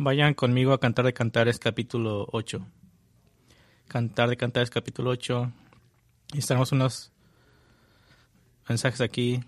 [0.00, 2.64] Vayan conmigo a Cantar de Cantares capítulo 8.
[3.88, 5.52] Cantar de Cantares capítulo 8.
[6.34, 6.38] Y
[6.72, 7.10] unos
[8.68, 9.40] mensajes aquí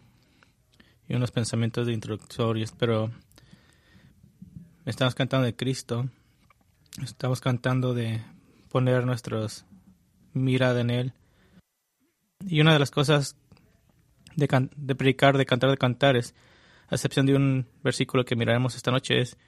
[1.06, 3.12] y unos pensamientos de introductorios, pero
[4.86, 6.08] estamos cantando de Cristo.
[7.01, 8.21] Estamos cantando de
[8.71, 9.67] poner nuestros
[10.32, 11.12] mirada en Él.
[12.44, 13.37] Y una de las cosas
[14.35, 16.34] de, de predicar, de cantar de cantares,
[16.88, 19.38] a excepción de un versículo que miraremos esta noche, es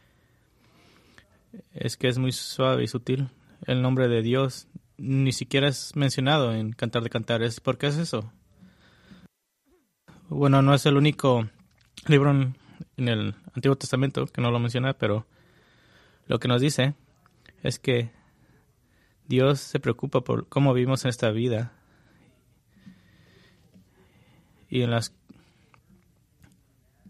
[1.72, 3.28] es que es muy suave y sutil.
[3.66, 7.60] El nombre de Dios ni siquiera es mencionado en Cantar de Cantares.
[7.60, 8.32] ¿Por qué es eso?
[10.28, 11.48] Bueno, no es el único
[12.06, 12.56] libro en,
[12.96, 15.26] el Antiguo Testamento que no lo menciona, pero
[16.26, 16.94] lo que nos dice
[17.62, 18.10] es que
[19.26, 21.72] Dios se preocupa por cómo vivimos en esta vida
[24.68, 25.14] y en las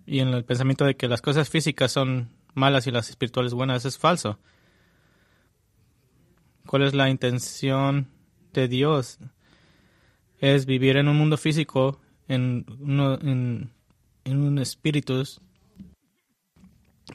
[0.04, 3.84] y en el pensamiento de que las cosas físicas son malas y las espirituales buenas
[3.84, 4.38] es falso.
[6.66, 8.08] ¿Cuál es la intención
[8.52, 9.18] de Dios?
[10.38, 12.64] Es vivir en un mundo físico, en,
[14.24, 15.22] en, un espíritu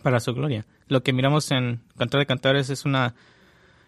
[0.04, 0.66] para su gloria.
[0.88, 3.16] Lo que miramos en Cantar de Cantares es una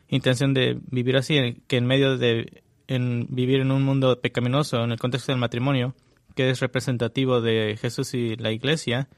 [0.08, 5.00] intención de vivir así, que en medio de vivir en un mundo pecaminoso, en el
[5.00, 5.96] contexto del matrimonio,
[6.36, 9.10] que es representativo de Jesús y la iglesia,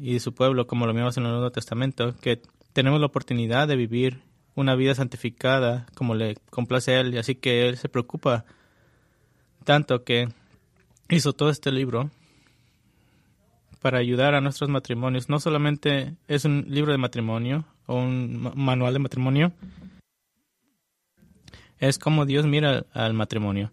[0.00, 2.40] y su pueblo, como lo vimos en el Nuevo Testamento, que
[2.72, 4.22] tenemos la oportunidad de vivir
[4.54, 8.44] una vida santificada como le complace a Él, y así que Él se preocupa
[9.64, 10.28] tanto que
[11.08, 12.10] hizo todo este libro
[13.80, 15.28] para ayudar a nuestros matrimonios.
[15.28, 19.52] No solamente es un libro de matrimonio o un manual de matrimonio,
[21.78, 23.70] es como Dios mira al matrimonio.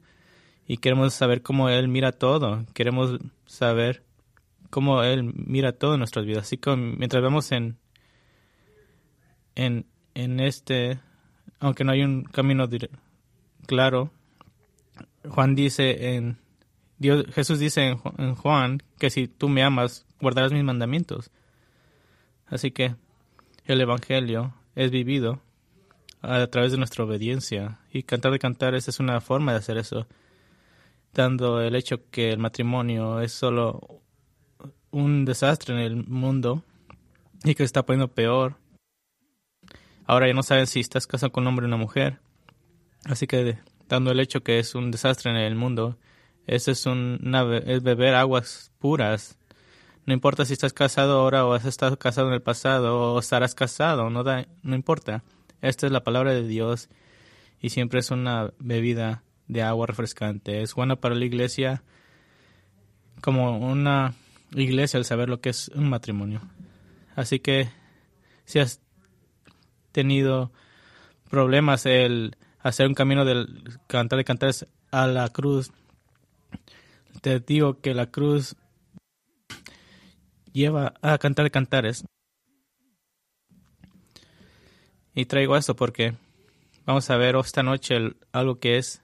[0.67, 2.65] Y queremos saber cómo Él mira todo.
[2.73, 4.03] Queremos saber
[4.75, 6.43] cómo Él mira todo en nuestras vidas.
[6.43, 7.77] Así que mientras vemos en,
[9.55, 10.99] en, en este,
[11.61, 12.67] aunque no hay un camino
[13.67, 14.11] claro,
[15.29, 16.39] Juan dice en
[16.97, 21.31] Dios, Jesús dice en, Juan que si tú me amas, guardarás mis mandamientos.
[22.47, 22.95] Así que
[23.67, 25.39] el Evangelio es vivido
[26.21, 30.05] a través de nuestra obediencia y cantar de cantares es una forma de hacer eso,
[31.13, 34.01] dando el hecho que el matrimonio es solo
[34.95, 36.63] un desastre en el mundo
[37.43, 38.55] y que se está poniendo peor.
[40.05, 42.19] Ahora ya no saben si estás casado con un hombre o una mujer.
[43.03, 43.57] Así que
[43.89, 45.97] dando el hecho que es un desastre en el mundo,
[46.47, 47.19] es, un,
[47.65, 49.37] es beber aguas puras.
[50.05, 53.53] No importa si estás casado ahora o has estado casado en el pasado o estarás
[53.53, 55.23] casado, no, da, no importa.
[55.61, 56.87] Esta es la palabra de Dios
[57.59, 60.61] y siempre es una bebida de agua refrescante.
[60.61, 61.83] Es buena para la iglesia
[63.19, 64.13] como una
[64.51, 66.41] iglesia al saber lo que es un matrimonio.
[67.15, 67.69] Así que
[68.45, 68.81] si has
[69.91, 70.51] tenido
[71.29, 75.71] problemas el hacer un camino del cantar de cantares a la cruz,
[77.21, 78.55] te digo que la cruz
[80.51, 82.05] lleva a cantar de cantares.
[85.13, 86.15] Y traigo esto porque
[86.85, 87.95] vamos a ver esta noche
[88.31, 89.01] algo que es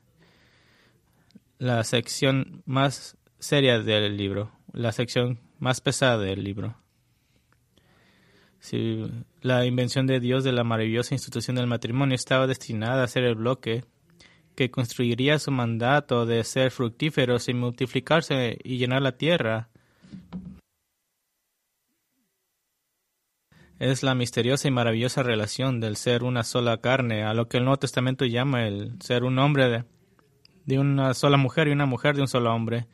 [1.58, 6.78] la sección más seria del libro la sección más pesada del libro.
[8.60, 9.04] Si
[9.42, 13.36] la invención de Dios de la maravillosa institución del matrimonio estaba destinada a ser el
[13.36, 13.84] bloque
[14.56, 19.70] que construiría su mandato de ser fructíferos y multiplicarse y llenar la tierra.
[23.80, 27.64] Es la misteriosa y maravillosa relación del ser una sola carne, a lo que el
[27.64, 29.84] Nuevo Testamento llama el ser un hombre de,
[30.66, 32.86] de una sola mujer y una mujer de un solo hombre.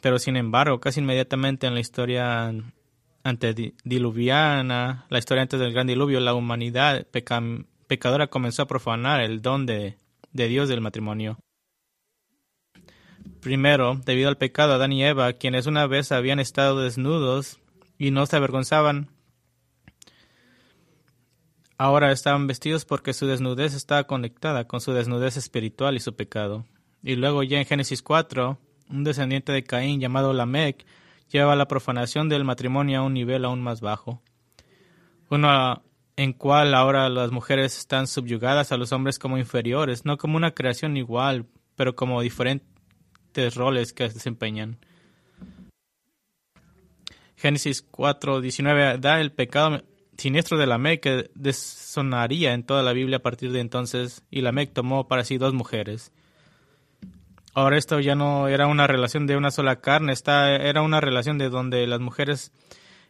[0.00, 2.52] Pero sin embargo, casi inmediatamente en la historia
[3.24, 7.06] antediluviana, la historia antes del gran diluvio, la humanidad
[7.86, 9.96] pecadora comenzó a profanar el don de,
[10.32, 11.38] Dios del matrimonio.
[13.40, 17.58] Primero, debido al pecado, Adán y Eva, quienes una vez habían estado desnudos
[17.98, 19.08] y no se avergonzaban,
[21.78, 26.66] ahora estaban vestidos porque su desnudez estaba conectada con su desnudez espiritual y su pecado.
[27.02, 28.58] Y luego ya en Génesis 4,
[28.90, 30.84] un descendiente de Caín llamado Lamec,
[31.30, 34.22] lleva la profanación del matrimonio a un nivel aún más bajo.
[35.30, 35.82] Uno
[36.16, 40.52] en cual ahora las mujeres están subyugadas a los hombres como inferiores, no como una
[40.52, 41.46] creación igual,
[41.76, 44.78] pero como diferentes roles que desempeñan.
[47.36, 49.84] Génesis 4:19 da el pecado
[50.16, 54.72] siniestro de Lamec que desonaría en toda la Biblia a partir de entonces, y Lamec
[54.72, 56.10] tomó para sí dos mujeres.
[57.54, 61.38] Ahora esto ya no era una relación de una sola carne, esta era una relación
[61.38, 62.52] de donde las mujeres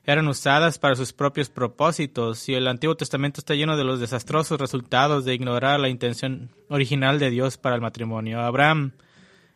[0.05, 4.59] eran usadas para sus propios propósitos y el Antiguo Testamento está lleno de los desastrosos
[4.59, 8.41] resultados de ignorar la intención original de Dios para el matrimonio.
[8.41, 8.93] Abraham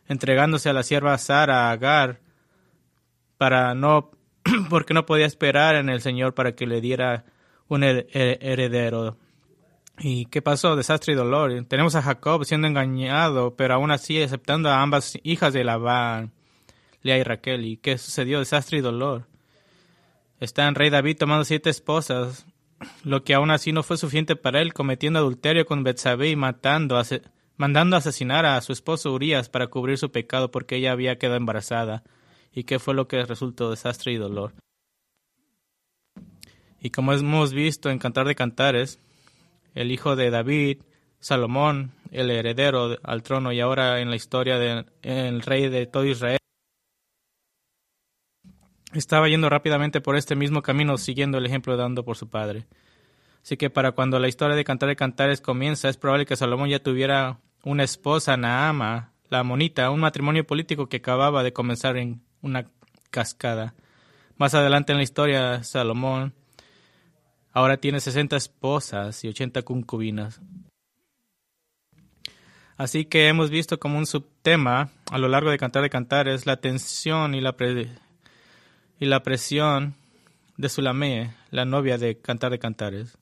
[0.07, 2.19] entregándose a la sierva Sara, Agar,
[3.37, 4.11] para no,
[4.69, 7.25] porque no podía esperar en el Señor para que le diera
[7.67, 9.17] un heredero.
[9.99, 10.75] ¿Y qué pasó?
[10.75, 11.65] Desastre y dolor.
[11.65, 16.31] Tenemos a Jacob siendo engañado, pero aún así aceptando a ambas hijas de Labán,
[17.03, 17.65] Lea y Raquel.
[17.65, 18.39] ¿Y qué sucedió?
[18.39, 19.27] Desastre y dolor.
[20.39, 22.45] Está en rey David tomando siete esposas,
[23.03, 27.01] lo que aún así no fue suficiente para él, cometiendo adulterio con Betsabé y matando,
[27.55, 32.03] mandando asesinar a su esposo Urias para cubrir su pecado porque ella había quedado embarazada.
[32.51, 33.69] ¿Y qué fue lo que resultó?
[33.69, 34.53] Desastre y dolor.
[36.81, 38.99] Y como hemos visto en Cantar de Cantares,
[39.73, 40.83] el hijo de David,
[41.19, 46.39] Salomón, el heredero al trono y ahora en la historia del rey de todo Israel,
[48.93, 52.67] estaba yendo rápidamente por este mismo camino siguiendo el ejemplo dando por su padre.
[53.41, 56.69] Así que para cuando la historia de Cantar de Cantares comienza, es probable que Salomón
[56.69, 62.21] ya tuviera una esposa, Naama, la monita, un matrimonio político que acababa de comenzar en
[62.41, 62.69] una
[63.09, 63.73] cascada.
[64.37, 66.33] Más adelante en la historia, Salomón
[67.53, 70.41] ahora tiene 60 esposas y 80 concubinas.
[72.75, 76.57] Así que hemos visto como un subtema a lo largo de Cantar de Cantares la
[76.57, 77.55] tensión y la,
[78.99, 79.93] y la presión
[80.57, 83.17] de Sulamé, la novia de Cantar de Cantares.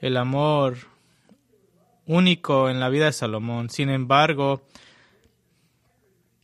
[0.00, 0.76] El amor
[2.06, 3.70] único en la vida de Salomón.
[3.70, 4.62] Sin embargo,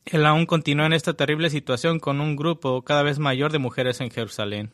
[0.06, 4.00] él aún continúa en esta terrible situación con un grupo cada vez mayor de mujeres
[4.00, 4.72] en Jerusalén.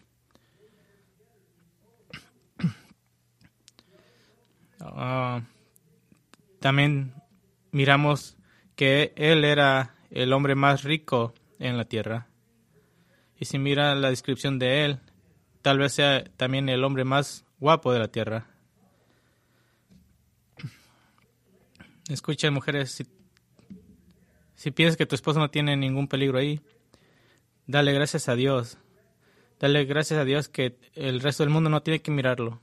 [4.95, 5.43] Ah,
[6.61, 7.15] también
[7.73, 8.37] miramos
[8.77, 12.29] que él era el hombre más rico en la tierra.
[13.39, 15.01] Y si mira la descripción de él,
[15.63, 18.47] tal vez sea también el hombre más guapo de la tierra.
[22.09, 23.05] Escuchen, mujeres, si,
[24.55, 26.61] si piensas que tu esposo no tiene ningún peligro ahí,
[27.67, 28.79] dale gracias a Dios.
[29.59, 32.61] Dale gracias a Dios que el resto del mundo no tiene que mirarlo.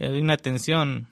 [0.00, 1.08] Hay una tensión.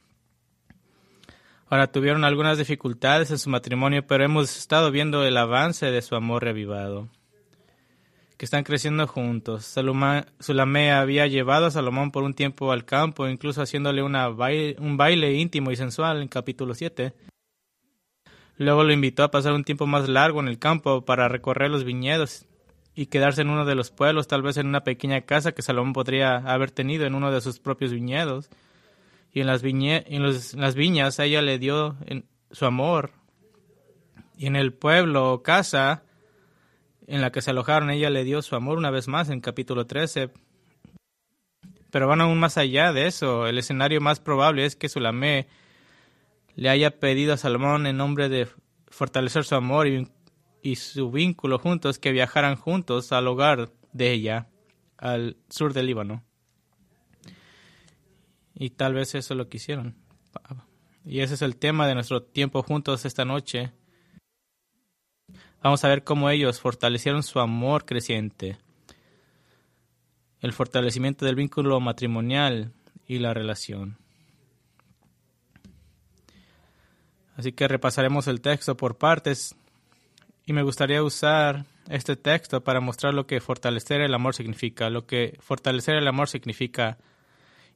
[1.69, 6.17] Ahora tuvieron algunas dificultades en su matrimonio, pero hemos estado viendo el avance de su
[6.17, 7.09] amor reavivado
[8.39, 9.67] que están creciendo juntos.
[10.39, 15.73] Sulamé había llevado a Salomón por un tiempo al campo, incluso haciéndole un baile íntimo
[15.73, 17.13] y sensual en capítulo 7.
[18.57, 21.83] Luego lo invitó a pasar un tiempo más largo en el campo para recorrer los
[21.83, 22.47] viñedos
[22.95, 25.93] y quedarse en uno de los pueblos, tal vez en una pequeña casa que Salomón
[25.93, 28.51] podría haber tenido en uno de sus propios viñedos.
[29.33, 31.97] Y en las, en las viñas ella le dio
[32.51, 33.13] su amor.
[34.37, 36.05] Y en el pueblo o casa
[37.07, 39.87] en la que se alojaron, ella le dio su amor una vez más en capítulo
[39.87, 40.31] 13.
[41.91, 43.47] Pero van aún más allá de eso.
[43.47, 45.49] El escenario más probable es que Sulamé
[46.55, 48.49] le haya pedido a Salomón en nombre de
[48.89, 49.87] fortalecer su amor
[50.63, 54.49] y su vínculo juntos que viajaran juntos al hogar de ella,
[54.99, 56.28] al sur del Líbano.
[58.61, 59.95] Y tal vez eso lo quisieron.
[61.05, 63.73] Y ese es el tema de nuestro tiempo juntos esta noche.
[65.63, 68.59] Vamos a ver cómo ellos fortalecieron su amor creciente,
[70.41, 72.73] el fortalecimiento del vínculo matrimonial
[73.07, 73.97] y la relación.
[77.37, 79.55] Así que repasaremos el texto por partes
[80.47, 85.07] y me gustaría usar este texto para mostrar lo que fortalecer el amor significa, lo
[85.07, 86.99] que fortalecer el amor significa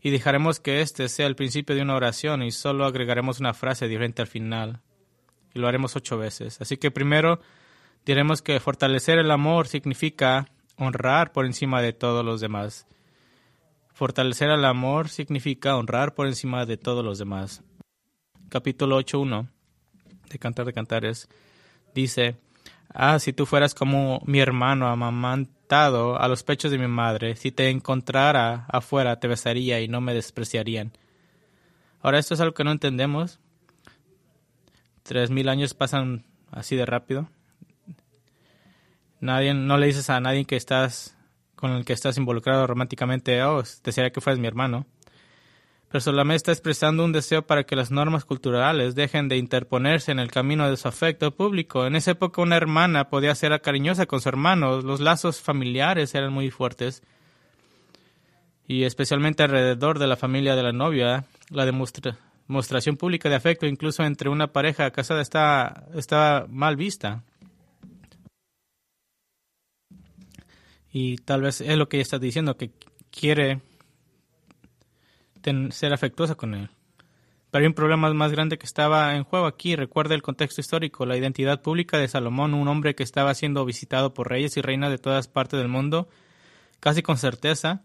[0.03, 3.87] y dejaremos que este sea el principio de una oración y solo agregaremos una frase
[3.87, 4.81] diferente al final
[5.55, 6.61] y lo haremos ocho veces.
[6.61, 7.41] Así que primero
[8.05, 12.87] diremos que fortalecer el amor significa honrar por encima de todos los demás.
[13.93, 17.63] Fortalecer el amor significa honrar por encima de todos los demás.
[18.49, 19.49] Capítulo 8.1
[20.29, 21.29] de Cantar de Cantares
[21.95, 22.37] dice,
[22.95, 24.89] Ah, si tú fueras como mi hermano
[25.73, 30.13] a los pechos de mi madre, si te encontrara afuera te besaría y no me
[30.13, 30.93] despreciarían.
[32.03, 33.41] Ahora esto es algo que no entendemos.
[35.03, 37.31] Tres mil años pasan así de rápido.
[39.21, 41.17] Nadie, no le dices a nadie que estás
[41.55, 44.85] con el que estás involucrado románticamente, oh, desearía que fueras mi hermano.
[45.93, 50.21] Pero solamente está expresando un deseo para que las normas culturales dejen de interponerse en
[50.21, 51.87] el camino de su afecto público.
[51.87, 56.33] En esa época una hermana podía ser cariñosa con su hermano, los lazos familiares eran
[56.33, 57.03] muy fuertes.
[58.67, 64.03] Y especialmente alrededor de la familia de la novia, la demostración pública de afecto, incluso
[64.03, 67.23] entre una pareja casada, está, está mal vista.
[70.91, 72.71] Y tal vez es lo que ella está diciendo, que
[73.11, 73.61] quiere
[75.71, 76.71] ser afectuosa con él.
[77.53, 79.77] Pero hay un problema más grande que estaba en juego aquí.
[79.77, 84.15] Recuerda el contexto histórico, la identidad pública de Salomón, un hombre que estaba siendo visitado
[84.15, 86.09] por reyes y reinas de todas partes del mundo,
[86.81, 87.83] casi con certeza.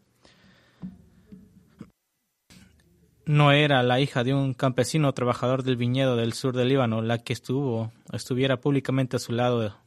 [3.25, 7.17] No era la hija de un campesino trabajador del viñedo del sur del Líbano la
[7.17, 9.77] que estuvo, estuviera públicamente a su lado,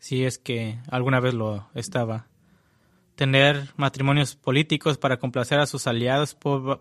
[0.00, 2.29] si es que alguna vez lo estaba.
[3.20, 6.34] Tener matrimonios políticos para complacer a sus aliados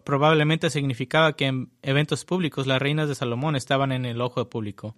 [0.06, 4.96] probablemente significaba que en eventos públicos las reinas de Salomón estaban en el ojo público.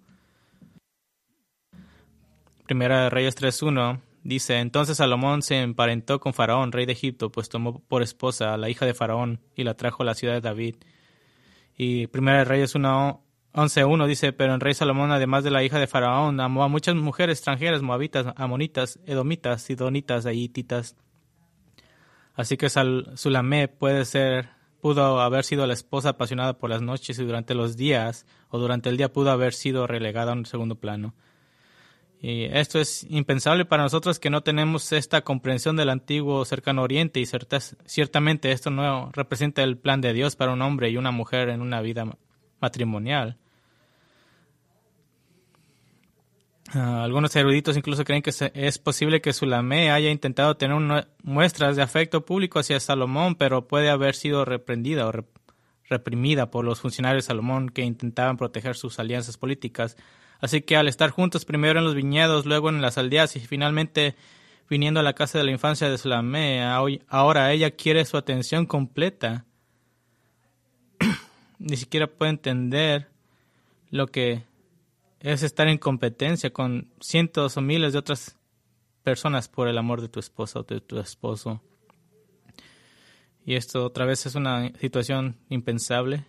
[2.68, 7.50] Primera de Reyes 3.1 dice, entonces Salomón se emparentó con Faraón, rey de Egipto, pues
[7.50, 10.42] tomó por esposa a la hija de Faraón y la trajo a la ciudad de
[10.42, 10.76] David.
[11.76, 15.88] Y Primera de Reyes 1.11.1 dice, pero el rey Salomón, además de la hija de
[15.88, 20.96] Faraón, amó a muchas mujeres extranjeras, moabitas, amonitas, edomitas, sidonitas, haititas,
[22.36, 24.50] Así que Sulamé puede ser,
[24.82, 28.90] pudo haber sido la esposa apasionada por las noches y durante los días o durante
[28.90, 31.14] el día pudo haber sido relegada a un segundo plano.
[32.24, 37.20] Y esto es impensable para nosotros que no tenemos esta comprensión del antiguo cercano oriente
[37.20, 41.50] y ciertamente esto no representa el plan de Dios para un hombre y una mujer
[41.50, 42.06] en una vida
[42.60, 43.38] matrimonial.
[46.74, 51.82] Ah, algunos eruditos incluso creen que es posible que Sulamé haya intentado tener muestras de
[51.82, 55.12] afecto público hacia Salomón, pero puede haber sido reprendida o
[55.90, 59.98] reprimida por los funcionarios de Salomón que intentaban proteger sus alianzas políticas.
[60.40, 64.16] Así que al estar juntos primero en los viñedos, luego en las aldeas y finalmente
[64.70, 66.63] viniendo a la casa de la infancia de Sulamé,
[67.10, 69.44] ahora ella quiere su atención completa.
[71.60, 73.10] Ni siquiera puede entender
[73.90, 74.44] lo que
[75.22, 78.38] es estar en competencia con cientos o miles de otras
[79.04, 81.62] personas por el amor de tu esposa o de tu esposo.
[83.46, 86.25] Y esto otra vez es una situación impensable.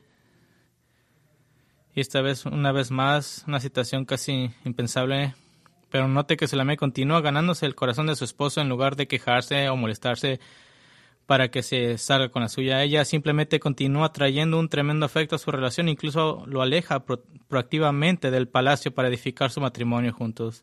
[1.95, 5.35] Y esta vez, una vez más, una situación casi impensable.
[5.91, 9.69] Pero note que Salomé continúa ganándose el corazón de su esposo en lugar de quejarse
[9.69, 10.41] o molestarse
[11.33, 12.83] para que se salga con la suya.
[12.83, 17.07] Ella simplemente continúa trayendo un tremendo efecto a su relación, incluso lo aleja
[17.49, 20.63] proactivamente del palacio para edificar su matrimonio juntos.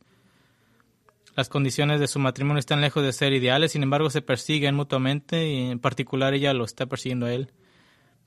[1.35, 5.49] Las condiciones de su matrimonio están lejos de ser ideales, sin embargo se persiguen mutuamente
[5.49, 7.51] y en particular ella lo está persiguiendo a él.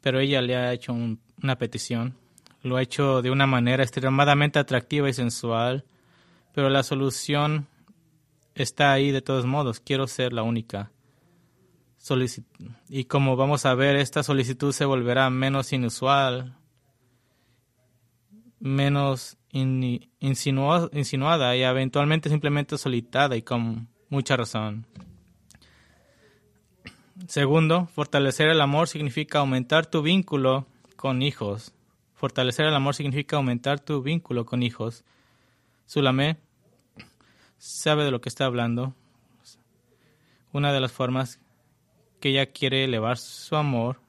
[0.00, 2.16] Pero ella le ha hecho una petición.
[2.64, 5.84] Lo ha hecho de una manera extremadamente atractiva y sensual,
[6.52, 7.68] pero la solución
[8.56, 9.78] está ahí de todos modos.
[9.78, 10.90] Quiero ser la única
[12.88, 16.56] y como vamos a ver, esta solicitud se volverá menos inusual,
[18.58, 24.86] menos insinuada y eventualmente simplemente solitada y con mucha razón.
[27.28, 30.66] Segundo, fortalecer el amor significa aumentar tu vínculo
[30.96, 31.72] con hijos.
[32.14, 35.04] Fortalecer el amor significa aumentar tu vínculo con hijos.
[35.86, 36.38] Sulamé
[37.58, 38.94] sabe de lo que está hablando.
[40.52, 41.38] Una de las formas
[42.22, 44.00] que ella quiere elevar su amor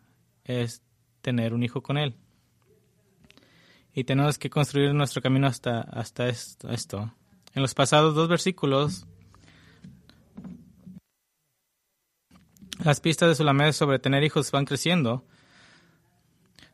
[0.45, 0.83] es
[1.21, 2.15] tener un hijo con él.
[3.93, 7.11] Y tenemos que construir nuestro camino hasta, hasta esto.
[7.55, 9.07] En los pasados dos versículos,
[12.83, 15.25] las pistas de Sulamé sobre tener hijos van creciendo.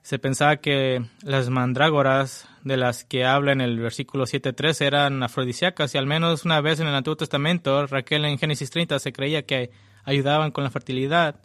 [0.01, 5.95] Se pensaba que las mandrágoras de las que habla en el versículo 7.3 eran afrodisíacas
[5.95, 9.45] y al menos una vez en el Antiguo Testamento, Raquel en Génesis 30 se creía
[9.45, 9.71] que
[10.09, 11.35] ayudaban con la fertilidad.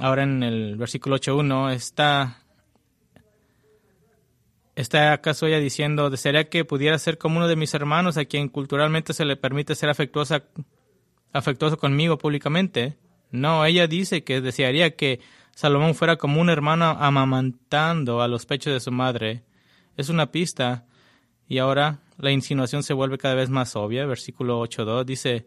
[0.00, 2.38] Ahora en el versículo 8.1 está,
[4.76, 8.48] está acaso ella diciendo, desearía que pudiera ser como uno de mis hermanos a quien
[8.48, 10.44] culturalmente se le permite ser afectuosa,
[11.32, 12.98] afectuoso conmigo públicamente.
[13.32, 15.20] No, ella dice que desearía que
[15.54, 19.42] Salomón fuera como un hermano amamantando a los pechos de su madre.
[19.96, 20.86] Es una pista.
[21.48, 24.06] Y ahora la insinuación se vuelve cada vez más obvia.
[24.06, 25.46] Versículo 8.2 dice,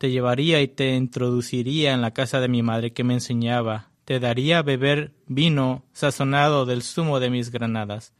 [0.00, 4.18] te llevaría y te introduciría en la casa de mi madre que me enseñaba, te
[4.18, 8.14] daría a beber vino sazonado del zumo de mis granadas.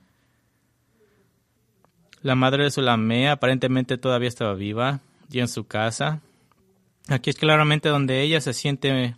[2.20, 5.00] La madre de Sulamé aparentemente todavía estaba viva
[5.32, 6.20] y en su casa.
[7.08, 9.16] Aquí es claramente donde ella se siente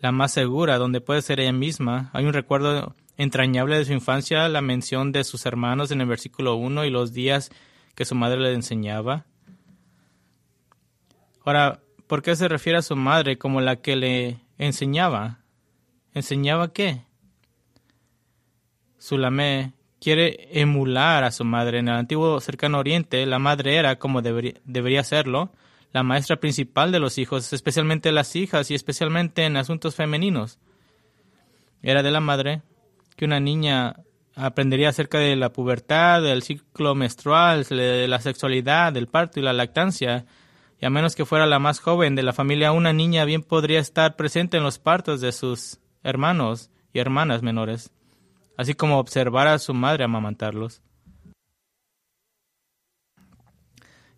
[0.00, 2.10] la más segura, donde puede ser ella misma.
[2.14, 6.56] Hay un recuerdo entrañable de su infancia, la mención de sus hermanos en el versículo
[6.56, 7.52] 1 y los días
[7.94, 9.27] que su madre le enseñaba.
[11.48, 15.38] Ahora, ¿por qué se refiere a su madre como la que le enseñaba?
[16.12, 17.06] ¿Enseñaba qué?
[18.98, 21.78] Sulamé quiere emular a su madre.
[21.78, 25.50] En el antiguo cercano oriente, la madre era, como debería, debería serlo,
[25.90, 30.58] la maestra principal de los hijos, especialmente las hijas y especialmente en asuntos femeninos.
[31.82, 32.60] Era de la madre
[33.16, 33.96] que una niña
[34.34, 39.54] aprendería acerca de la pubertad, del ciclo menstrual, de la sexualidad, del parto y la
[39.54, 40.26] lactancia.
[40.80, 43.80] Y a menos que fuera la más joven de la familia, una niña bien podría
[43.80, 47.90] estar presente en los partos de sus hermanos y hermanas menores,
[48.56, 50.82] así como observar a su madre amamantarlos.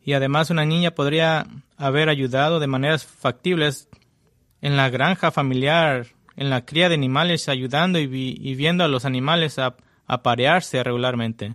[0.02, 3.88] Y además una niña podría haber ayudado de maneras factibles
[4.60, 9.58] en la granja familiar, en la cría de animales, ayudando y, viendo a los animales
[9.58, 9.76] a
[10.06, 11.54] aparearse regularmente.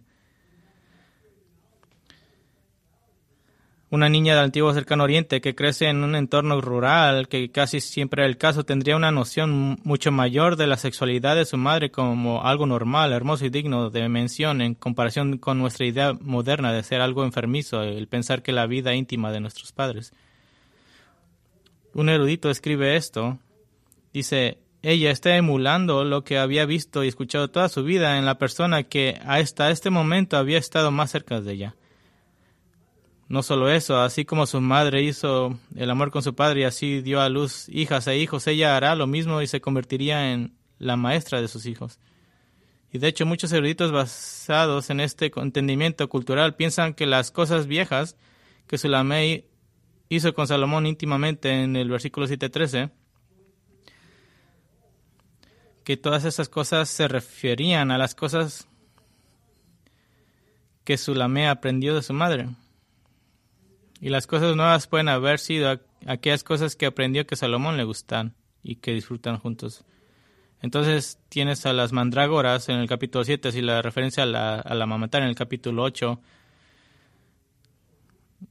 [3.92, 8.24] Una niña del antiguo cercano oriente que crece en un entorno rural, que casi siempre
[8.24, 12.44] es el caso, tendría una noción mucho mayor de la sexualidad de su madre como
[12.44, 17.00] algo normal, hermoso y digno de mención en comparación con nuestra idea moderna de ser
[17.00, 20.14] algo enfermizo, el pensar que la vida íntima de nuestros padres.
[21.94, 23.38] Un erudito escribe esto.
[24.12, 28.40] Dice, ella está emulando lo que había visto y escuchado toda su vida en la
[28.40, 31.76] persona que hasta este momento había estado más cerca de ella.
[33.28, 37.02] No solo eso, así como su madre hizo el amor con su padre y así
[37.02, 40.96] dio a luz hijas e hijos, ella hará lo mismo y se convertiría en la
[40.96, 42.00] maestra de sus hijos.
[42.92, 48.16] Y de hecho muchos eruditos basados en este entendimiento cultural piensan que las cosas viejas
[48.68, 49.50] que Sulamei
[50.08, 52.92] hizo con Salomón íntimamente en el versículo 7.13
[55.84, 58.68] que todas esas cosas se referían a las cosas
[60.84, 62.50] que Sulamé aprendió de su madre.
[64.02, 68.36] Y las cosas nuevas pueden haber sido aquellas cosas que aprendió que Salomón le gustan
[68.62, 69.86] y que disfrutan juntos.
[70.62, 74.74] Entonces tienes a las mandrágoras en el capítulo 7, y la referencia a la, a
[74.74, 76.20] la en el capítulo 8.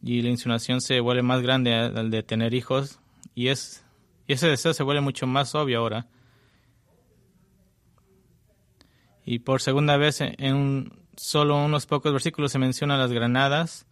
[0.02, 3.00] Y la insinuación se vuelve más grande al de tener hijos.
[3.34, 3.84] Y, es,
[4.26, 6.06] y ese deseo se vuelve mucho más obvio ahora.
[9.26, 13.86] Y por segunda vez en solo unos pocos versículos se mencionan las granadas,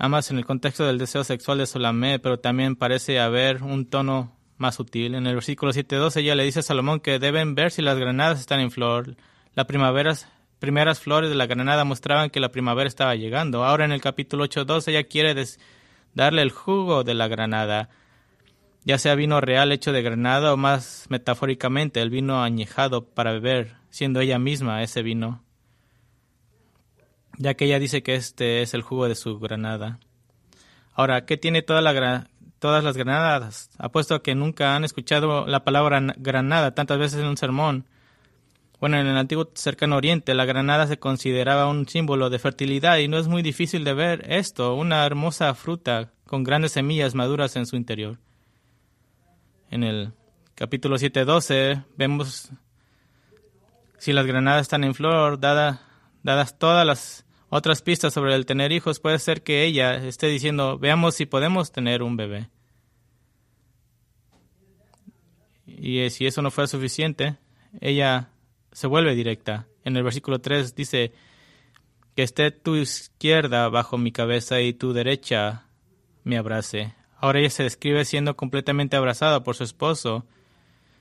[0.00, 4.36] ambas en el contexto del deseo sexual de Solamé, pero también parece haber un tono
[4.56, 5.14] más sutil.
[5.14, 8.40] En el versículo 7.2 ella le dice a Salomón que deben ver si las granadas
[8.40, 9.16] están en flor.
[9.54, 10.26] Las primeras,
[11.00, 13.64] flores de la granada mostraban que la primavera estaba llegando.
[13.64, 15.34] Ahora en el capítulo 8.2 ella quiere
[16.14, 17.90] darle el jugo de la granada
[18.84, 23.74] ya sea vino real hecho de granada o más metafóricamente el vino añejado para beber,
[23.90, 25.42] siendo ella misma ese vino,
[27.40, 29.98] ya que ella dice que este es el jugo de su granada.
[30.94, 33.70] Ahora, ¿qué tiene todas las granadas?
[33.78, 37.86] Apuesto a que nunca han escuchado la palabra granada tantas veces en un sermón.
[38.78, 43.08] Bueno, en el antiguo cercano oriente la granada se consideraba un símbolo de fertilidad y
[43.08, 47.66] no es muy difícil de ver esto, una hermosa fruta con grandes semillas maduras en
[47.66, 48.18] su interior
[49.70, 50.12] en el
[50.54, 52.50] capítulo 7.12 vemos
[53.98, 55.82] si las granadas están en flor, dada,
[56.22, 60.78] dadas todas las otras pistas sobre el tener hijos, puede ser que ella esté diciendo,
[60.78, 62.48] veamos si podemos tener un bebé.
[65.66, 67.36] Y eh, si eso no fuera suficiente,
[67.80, 68.30] ella
[68.72, 69.66] se vuelve directa.
[69.84, 71.12] En el versículo 3 dice,
[72.14, 75.66] que esté tu izquierda bajo mi cabeza y tu derecha
[76.24, 76.94] me abrace.
[77.16, 80.26] Ahora ella se describe siendo completamente abrazada por su esposo.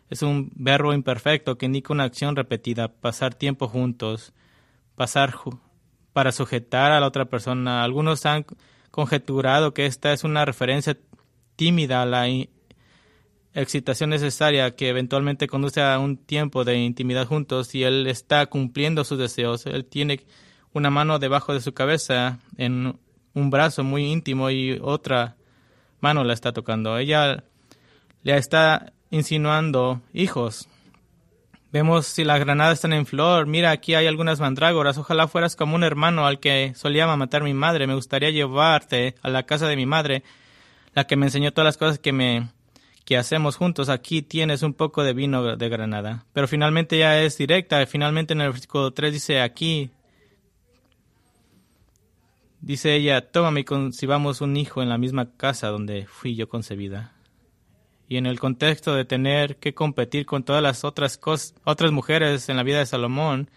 [0.09, 4.33] Es un verbo imperfecto que indica una acción repetida, pasar tiempo juntos,
[4.95, 5.33] pasar
[6.13, 7.83] para sujetar a la otra persona.
[7.83, 8.45] Algunos han
[8.91, 10.97] conjeturado que esta es una referencia
[11.55, 12.27] tímida a la
[13.53, 19.03] excitación necesaria que eventualmente conduce a un tiempo de intimidad juntos y él está cumpliendo
[19.03, 19.65] sus deseos.
[19.65, 20.25] Él tiene
[20.73, 22.99] una mano debajo de su cabeza en
[23.33, 25.35] un brazo muy íntimo y otra
[25.99, 26.97] mano la está tocando.
[26.97, 27.43] Ella
[28.23, 30.67] le está insinuando hijos.
[31.71, 33.45] Vemos si las granadas están en flor.
[33.45, 34.97] Mira, aquí hay algunas mandrágoras.
[34.97, 37.85] Ojalá fueras como un hermano al que solía matar mi madre.
[37.85, 40.23] Me gustaría llevarte a la casa de mi madre,
[40.95, 42.49] la que me enseñó todas las cosas que me
[43.05, 43.89] que hacemos juntos.
[43.89, 46.25] Aquí tienes un poco de vino de granada.
[46.33, 47.85] Pero finalmente ya es directa.
[47.85, 49.91] Finalmente en el versículo 3 dice aquí
[52.61, 57.13] Dice ella, tómame y concibamos un hijo en la misma casa donde fui yo concebida.
[58.09, 61.19] Y en el contexto de tener que competir con todas las otras,
[61.63, 63.49] otras mujeres en la vida de Salomón,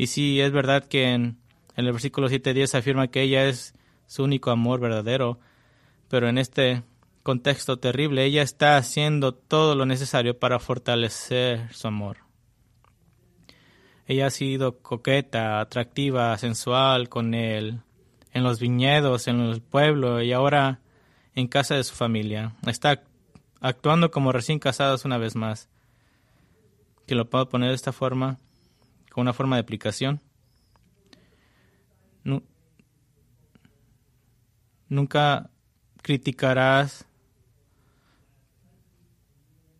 [0.00, 1.36] y sí, es verdad que en,
[1.76, 3.74] el versículo 7.10 afirma que ella es
[4.06, 5.38] su único amor verdadero,
[6.08, 6.82] pero en este
[7.22, 12.18] contexto terrible ella está haciendo todo lo necesario para fortalecer su amor.
[14.06, 17.80] Ella ha sido coqueta, atractiva, sensual con él,
[18.32, 20.80] en los viñedos, en el pueblo y ahora
[21.34, 22.54] en casa de su familia.
[22.66, 23.02] Está
[23.60, 25.68] actuando como recién casados una vez más.
[27.06, 28.38] Que lo puedo poner de esta forma,
[29.10, 30.20] con una forma de aplicación.
[34.90, 35.50] Nunca
[36.02, 37.06] criticarás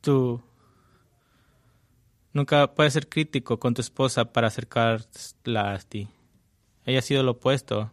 [0.00, 0.40] tu...
[2.32, 6.08] Nunca puedes ser crítico con tu esposa para acercarla a ti.
[6.86, 7.92] Ella ha sido lo opuesto.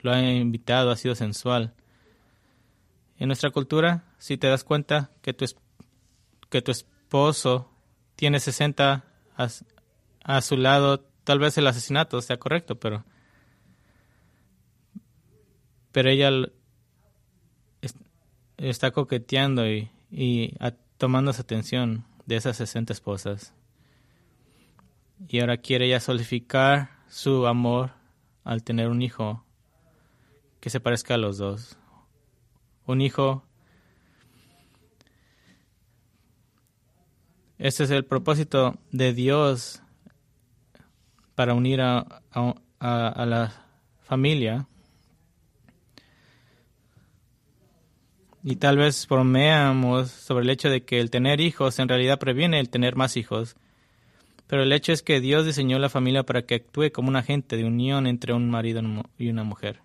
[0.00, 1.74] Lo ha invitado, ha sido sensual.
[3.18, 5.44] En nuestra cultura, si te das cuenta que tu,
[6.48, 7.70] que tu esposo
[8.16, 9.04] tiene 60
[9.36, 9.48] a,
[10.24, 13.04] a su lado, tal vez el asesinato sea correcto, pero
[15.92, 16.30] pero ella
[18.56, 20.54] está coqueteando y, y
[20.96, 23.52] tomando su atención de esas 60 esposas.
[25.28, 27.90] Y ahora quiere ella solidificar su amor
[28.42, 29.44] al tener un hijo
[30.60, 31.76] que se parezca a los dos.
[32.86, 33.44] Un hijo.
[37.58, 39.82] Este es el propósito de Dios
[41.34, 42.22] para unir a,
[42.78, 43.52] a la
[44.02, 44.66] familia
[48.46, 52.60] Y tal vez bromeamos sobre el hecho de que el tener hijos en realidad previene
[52.60, 53.56] el tener más hijos.
[54.46, 57.56] Pero el hecho es que Dios diseñó la familia para que actúe como un agente
[57.56, 58.82] de unión entre un marido
[59.16, 59.80] y una mujer.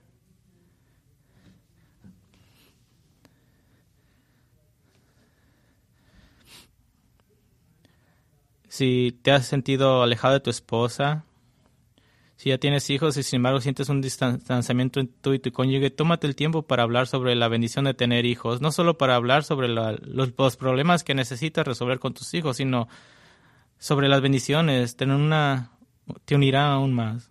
[8.79, 11.25] Si te has sentido alejado de tu esposa,
[12.37, 15.89] si ya tienes hijos y sin embargo sientes un distanciamiento en tú y tu cónyuge,
[15.89, 19.43] tómate el tiempo para hablar sobre la bendición de tener hijos, no solo para hablar
[19.43, 22.87] sobre los, problemas que necesitas resolver con tus hijos, sino
[23.79, 24.95] sobre las bendiciones.
[24.95, 25.71] Tener una
[26.23, 27.29] te unirá aún más.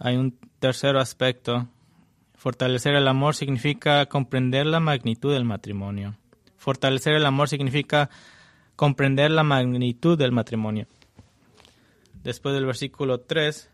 [0.00, 1.68] Hay un tercer aspecto.
[2.34, 6.16] Fortalecer el amor significa comprender la magnitud del matrimonio.
[6.62, 8.08] Fortalecer el amor significa
[8.76, 10.86] comprender la magnitud del matrimonio
[12.22, 13.70] después del versículo 3,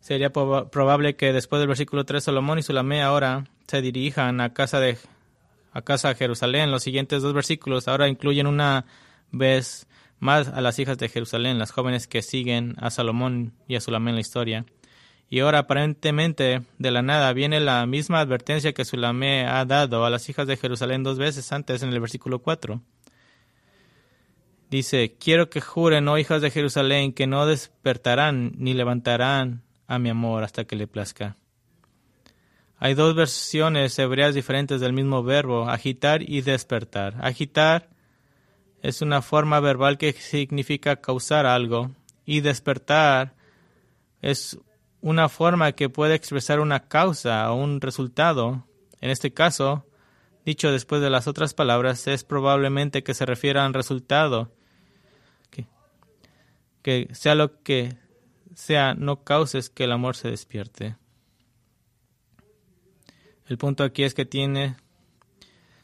[0.00, 4.80] sería probable que después del versículo 3 Salomón y Sulamé ahora se dirijan a casa
[4.80, 4.98] de
[5.72, 6.70] a casa de Jerusalén.
[6.70, 8.84] Los siguientes dos versículos ahora incluyen una
[9.30, 9.86] vez
[10.18, 14.10] más a las hijas de Jerusalén, las jóvenes que siguen a Salomón y a Sulamé
[14.10, 14.66] en la historia.
[15.32, 20.10] Y ahora aparentemente de la nada viene la misma advertencia que Sulamé ha dado a
[20.10, 22.82] las hijas de Jerusalén dos veces antes en el versículo 4.
[24.68, 30.10] Dice, quiero que juren, oh hijas de Jerusalén, que no despertarán ni levantarán a mi
[30.10, 31.38] amor hasta que le plazca.
[32.76, 37.14] Hay dos versiones hebreas diferentes del mismo verbo, agitar y despertar.
[37.22, 37.88] Agitar
[38.82, 41.90] es una forma verbal que significa causar algo
[42.26, 43.32] y despertar
[44.20, 44.58] es
[45.02, 48.66] una forma que puede expresar una causa o un resultado.
[49.02, 49.84] En este caso,
[50.46, 54.50] dicho después de las otras palabras, es probablemente que se refiera a un resultado
[56.82, 57.96] que sea lo que
[58.54, 60.96] sea, no causes que el amor se despierte.
[63.46, 64.76] El punto aquí es que tiene,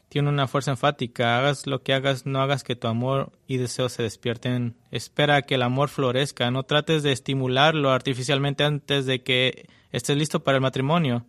[0.09, 1.37] tiene una fuerza enfática.
[1.37, 4.75] Hagas lo que hagas, no hagas que tu amor y deseo se despierten.
[4.91, 6.51] Espera a que el amor florezca.
[6.51, 11.25] No trates de estimularlo artificialmente antes de que estés listo para el matrimonio.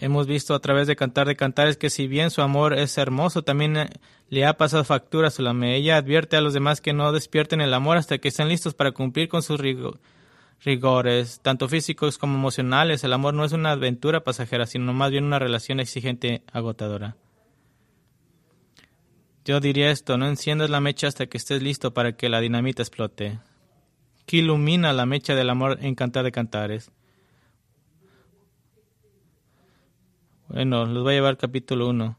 [0.00, 3.42] Hemos visto a través de Cantar de Cantares que si bien su amor es hermoso,
[3.42, 3.88] también eh,
[4.28, 5.74] le ha pasado factura a Sulame.
[5.74, 8.92] Ella advierte a los demás que no despierten el amor hasta que estén listos para
[8.92, 9.58] cumplir con sus
[10.64, 13.04] rigores, tanto físicos como emocionales.
[13.04, 17.16] El amor no es una aventura pasajera, sino más bien una relación exigente, agotadora.
[19.44, 22.82] Yo diría esto, no enciendas la mecha hasta que estés listo para que la dinamita
[22.82, 23.38] explote.
[24.26, 26.90] ¿Qué ilumina la mecha del amor en Cantar de Cantares?
[30.48, 32.18] Bueno, los voy a llevar capítulo 1.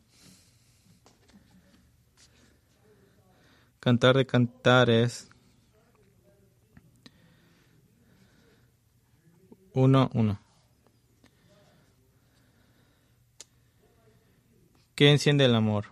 [3.80, 5.29] Cantar de Cantares.
[9.80, 10.40] 1, 1.
[14.96, 15.86] ¿Qué enciende el amor?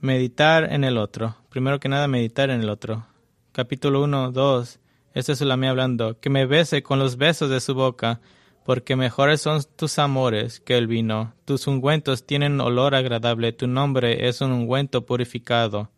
[0.00, 1.36] Meditar en el otro.
[1.48, 3.06] Primero que nada, meditar en el otro.
[3.52, 4.80] Capítulo 1, 2.
[5.14, 6.18] Este es mía hablando.
[6.18, 8.20] Que me bese con los besos de su boca
[8.64, 11.34] porque mejores son tus amores que el vino.
[11.44, 15.90] Tus ungüentos tienen olor agradable, tu nombre es un ungüento purificado.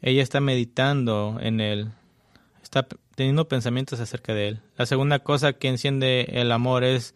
[0.00, 1.92] Ella está meditando en él,
[2.62, 4.62] está teniendo pensamientos acerca de él.
[4.76, 7.14] La segunda cosa que enciende el amor es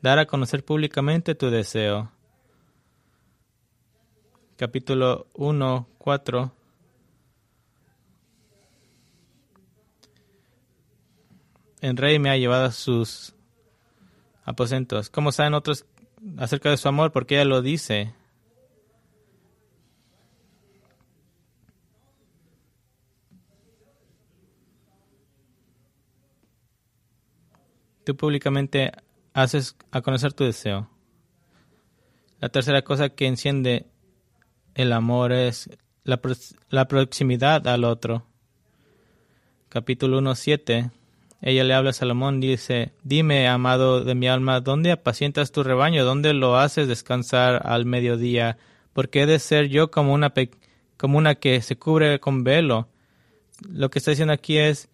[0.00, 2.10] dar a conocer públicamente tu deseo.
[4.56, 6.52] capítulo 1, 4.
[11.80, 13.34] El rey me ha llevado a sus
[14.44, 15.10] aposentos.
[15.10, 15.84] ¿Cómo saben otros
[16.38, 17.10] acerca de su amor?
[17.10, 18.14] Porque ella lo dice.
[28.04, 28.92] Tú públicamente
[29.32, 30.88] haces a conocer tu deseo.
[32.40, 33.86] La tercera cosa que enciende
[34.74, 35.70] el amor es
[36.04, 36.20] la,
[36.70, 38.26] la proximidad al otro.
[39.68, 40.90] Capítulo 1, 7
[41.44, 46.04] ella le habla a Salomón, dice, dime, amado de mi alma, ¿dónde apacientas tu rebaño?
[46.04, 48.58] ¿Dónde lo haces descansar al mediodía?
[48.92, 50.32] Porque he de ser yo como una,
[50.96, 52.86] como una que se cubre con velo.
[53.68, 54.88] Lo que está diciendo aquí es,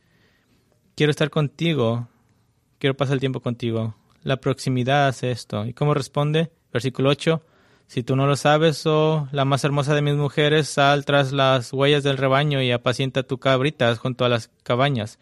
[0.96, 2.08] quiero estar contigo,
[2.78, 3.94] quiero pasar el tiempo contigo.
[4.22, 5.66] La proximidad hace esto.
[5.66, 6.50] ¿Y cómo responde?
[6.72, 7.42] Versículo 8.
[7.86, 11.72] Si tú no lo sabes, oh, la más hermosa de mis mujeres, sal tras las
[11.72, 15.18] huellas del rebaño y apacienta tu cabritas junto a las cabañas.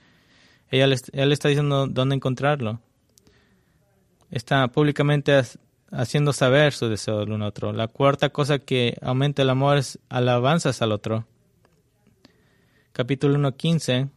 [0.71, 0.97] Ella le,
[1.33, 2.81] está diciendo dónde encontrarlo.
[4.33, 5.41] Está públicamente
[5.93, 7.73] haciendo saber su deseo del uno a otro.
[7.73, 11.25] La cuarta cosa que aumenta el amor es alabanzas al otro.
[12.93, 14.11] Capítulo 1.15.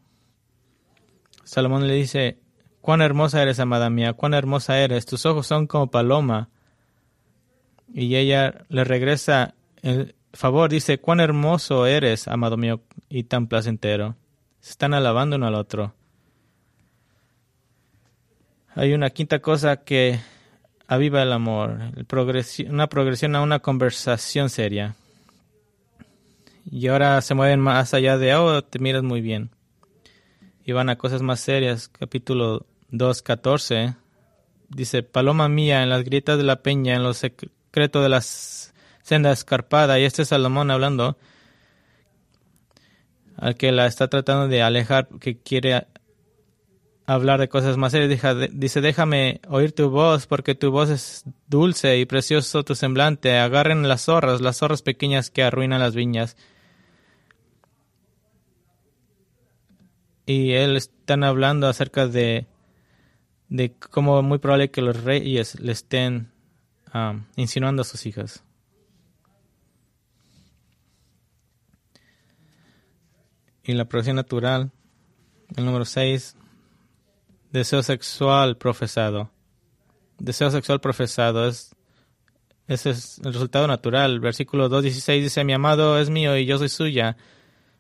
[1.44, 2.40] Salomón le dice,
[2.90, 6.50] cuán hermosa eres, amada mía, cuán hermosa eres, tus ojos son como paloma.
[7.94, 14.16] Y ella le regresa el favor, dice, cuán hermoso eres, amado mío, y tan placentero.
[14.60, 15.94] Se están alabando uno al otro.
[18.74, 20.20] Hay una quinta cosa que
[20.88, 21.78] aviva el amor,
[22.68, 24.96] una progresión a una conversación seria.
[26.66, 29.52] Y ahora se mueven más allá de, oh, te miras muy bien.
[30.66, 31.88] Y van a cosas más serias.
[31.88, 33.96] Capítulo 2, 14.
[34.70, 39.32] Dice, Paloma mía, en las grietas de la peña, en los secretos de la senda
[39.32, 40.00] escarpada.
[40.00, 41.18] Y este es Salomón hablando
[43.38, 45.88] al que la está tratando de alejar, que quiere
[47.06, 48.50] hablar de cosas más serias.
[48.52, 53.38] Dice, déjame oír tu voz, porque tu voz es dulce y precioso tu semblante.
[53.38, 56.38] Agarren las zorras, las zorras pequeñas que arruinan las viñas.
[60.26, 62.46] Y él están hablando acerca de,
[63.50, 66.32] de cómo muy probable que los reyes le estén
[66.94, 68.44] um, insinuando a sus hijas.
[73.64, 74.72] Y la producción natural,
[75.56, 76.36] el número 6,
[77.52, 79.32] Deseo sexual profesado.
[80.20, 81.76] Deseo sexual profesado es
[82.70, 84.20] ese es el resultado natural.
[84.20, 87.18] Versículo 2.16 dice, mi amado es mío y yo soy suya.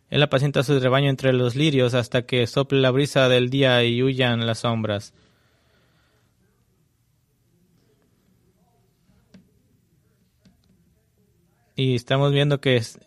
[0.10, 4.01] Él apacienta su rebaño entre los lirios hasta que sople la brisa del día y
[4.01, 5.13] huyan las sombras.
[11.80, 13.00] Y estamos viendo que, es,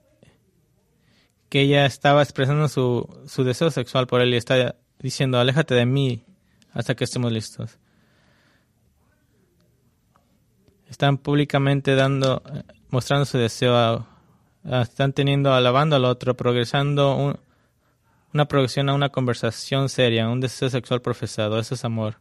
[1.50, 5.84] que ella estaba expresando su, su deseo sexual por él y está diciendo, aléjate de
[5.84, 6.24] mí,
[6.72, 7.78] hasta que estemos listos.
[10.88, 12.42] Están públicamente dando,
[12.88, 14.06] mostrando su deseo,
[14.64, 17.38] están teniendo, alabando al otro, progresando
[18.32, 21.58] una progresión a una conversación seria, un deseo sexual profesado.
[21.58, 22.20] Eso es amor.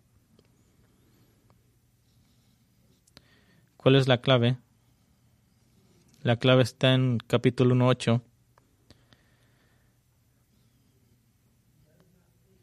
[3.78, 4.58] ¿Cuál es la clave?
[6.21, 8.21] La clave está en capítulo 1.8.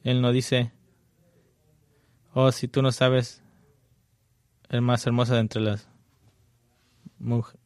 [0.04, 0.72] Él no dice,
[2.34, 3.42] Oh, si tú no sabes,
[4.68, 5.88] el más hermosa de entre las
[7.18, 7.60] mujeres.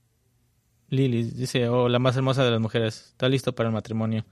[0.88, 4.24] Lili dice, oh, la más hermosa de las mujeres, está listo para el matrimonio.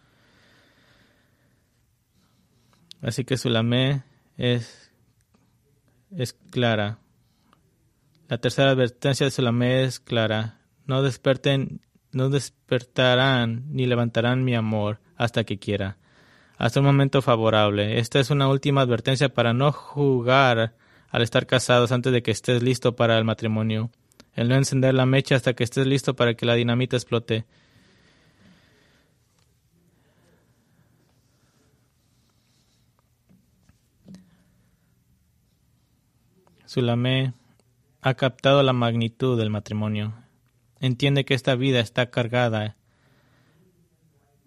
[3.03, 4.03] Así que Sulamé
[4.37, 4.91] es,
[6.11, 6.99] es clara.
[8.29, 10.60] La tercera advertencia de Sulamé es clara.
[10.91, 15.99] No desperten, no despertarán ni levantarán mi amor hasta que quiera
[16.59, 18.01] hasta un momento favorable.
[18.01, 20.75] Esta es una última advertencia para no jugar
[21.11, 23.93] al estar casados antes de que estés listo para el matrimonio.
[24.35, 27.45] El no encender la mecha hasta que estés listo para que la dinamita explote.
[36.67, 37.33] Sulamé
[38.01, 40.15] ha captado la magnitud del matrimonio.
[40.81, 42.77] Entiende que esta vida está cargada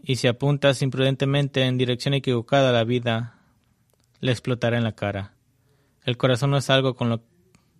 [0.06, 3.39] y si apuntas imprudentemente en dirección equivocada la vida,
[4.19, 5.34] le explotará en la cara.
[6.04, 7.24] El corazón no es algo con lo,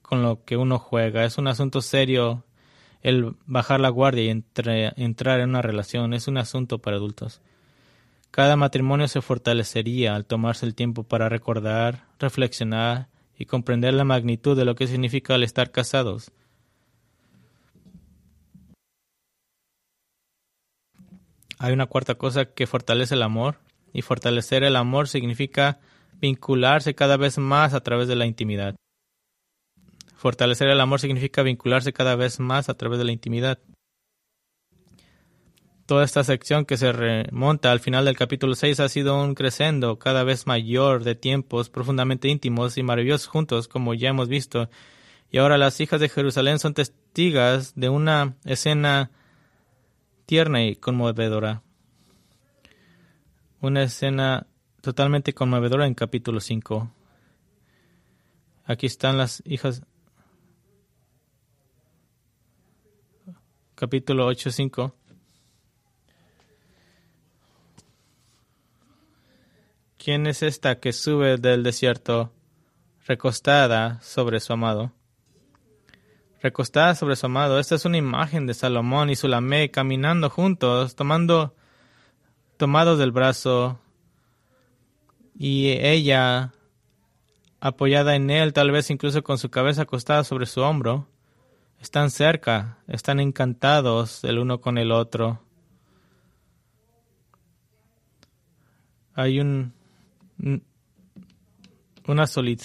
[0.02, 2.46] con lo que uno juega, es un asunto serio.
[3.02, 7.42] El bajar la guardia y entrar en una relación es un asunto para adultos.
[8.32, 14.56] Cada matrimonio se fortalecería al tomarse el tiempo para recordar, reflexionar y comprender la magnitud
[14.56, 16.32] de lo que significa el estar casados.
[21.64, 23.56] Hay una cuarta cosa que fortalece el amor.
[23.94, 25.80] Y fortalecer el amor significa
[26.20, 28.76] vincularse cada vez más a través de la intimidad.
[30.18, 33.60] Fortalecer el amor significa vincularse cada vez más a través de la intimidad.
[35.86, 40.00] Toda esta sección que se remonta al final del capítulo 6 ha sido un crescendo
[40.00, 44.70] cada vez mayor de tiempos profundamente íntimos y maravillosos juntos, como ya hemos visto.
[45.32, 49.12] Y ahora las hijas de Jerusalén son testigas de una escena
[50.26, 51.62] tierna y conmovedora.
[53.62, 54.48] Una escena
[54.82, 56.92] totalmente conmovedora en capítulo 5.
[58.66, 59.84] Aquí están las hijas.
[63.76, 64.96] Capítulo 8, 5.
[69.98, 72.34] ¿Quién es esta que sube del desierto
[73.06, 74.92] recostada sobre su amado?
[76.44, 77.58] Recostada sobre su amado.
[77.58, 81.56] Esta es una imagen de Salomón y Sulamé caminando juntos, tomando,
[82.58, 83.80] tomados del brazo,
[85.40, 86.52] y ella
[87.62, 91.08] apoyada en él, tal vez incluso con su cabeza acostada sobre su hombro.
[91.80, 95.42] Están cerca, están encantados el uno con el otro.
[99.14, 99.74] Hay un
[102.06, 102.60] una solid,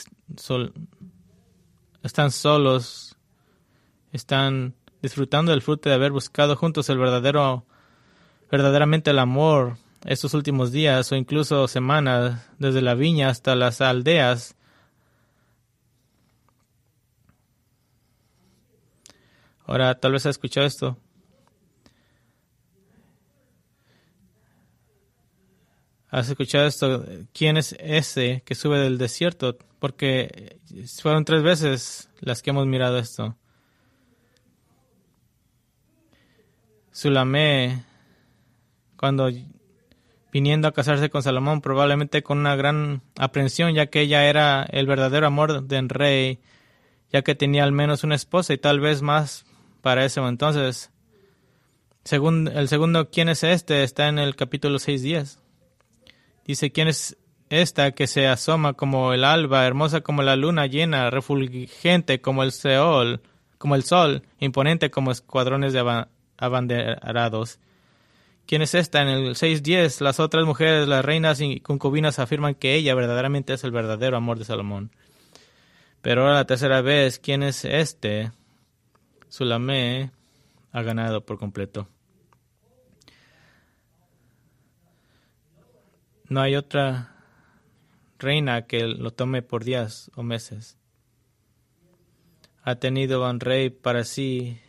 [2.03, 3.18] están solos,
[4.13, 7.65] están disfrutando del fruto de haber buscado juntos el verdadero,
[8.51, 14.57] verdaderamente el amor estos últimos días o incluso semanas, desde la viña hasta las aldeas.
[19.67, 20.97] Ahora, tal vez ha escuchado esto.
[26.11, 27.05] ¿Has escuchado esto?
[27.35, 29.59] ¿Quién es ese que sube del desierto?
[29.79, 30.59] Porque
[31.03, 33.37] fueron tres veces las que hemos mirado esto.
[36.99, 37.85] Sulamé,
[38.97, 39.31] cuando
[40.33, 44.89] viniendo a casarse con Salomón, probablemente con una gran aprensión, ya que ella era el
[44.89, 46.41] verdadero amor del rey,
[47.13, 49.47] ya que tenía al menos una esposa y tal vez más
[49.81, 50.91] para ese entonces.
[52.03, 53.85] Según el segundo, ¿quién es este?
[53.85, 55.41] Está en el capítulo 6 días.
[56.47, 57.17] Dice, ¿quién es
[57.49, 62.51] esta que se asoma como el alba, hermosa como la luna llena, refulgente como el
[62.51, 63.23] Seol,
[63.57, 67.59] como el sol, imponente como escuadrones de abanderados?
[68.47, 69.03] ¿Quién es esta?
[69.03, 73.63] En el 6.10, las otras mujeres, las reinas y concubinas afirman que ella verdaderamente es
[73.63, 74.91] el verdadero amor de Salomón.
[76.01, 78.33] Pero ahora la tercera vez, ¿quién es este?
[79.29, 80.13] Sulamé
[80.73, 81.89] ha ganado por completo.
[86.29, 87.17] No hay otra
[88.19, 90.79] reina que lo tome por días o meses.
[92.63, 94.61] Ha tenido un rey para sí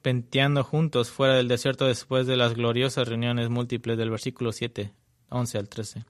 [0.00, 4.94] serpenteando juntos fuera del desierto después de las gloriosas reuniones múltiples del versículo 7,
[5.28, 6.04] 11 al 13.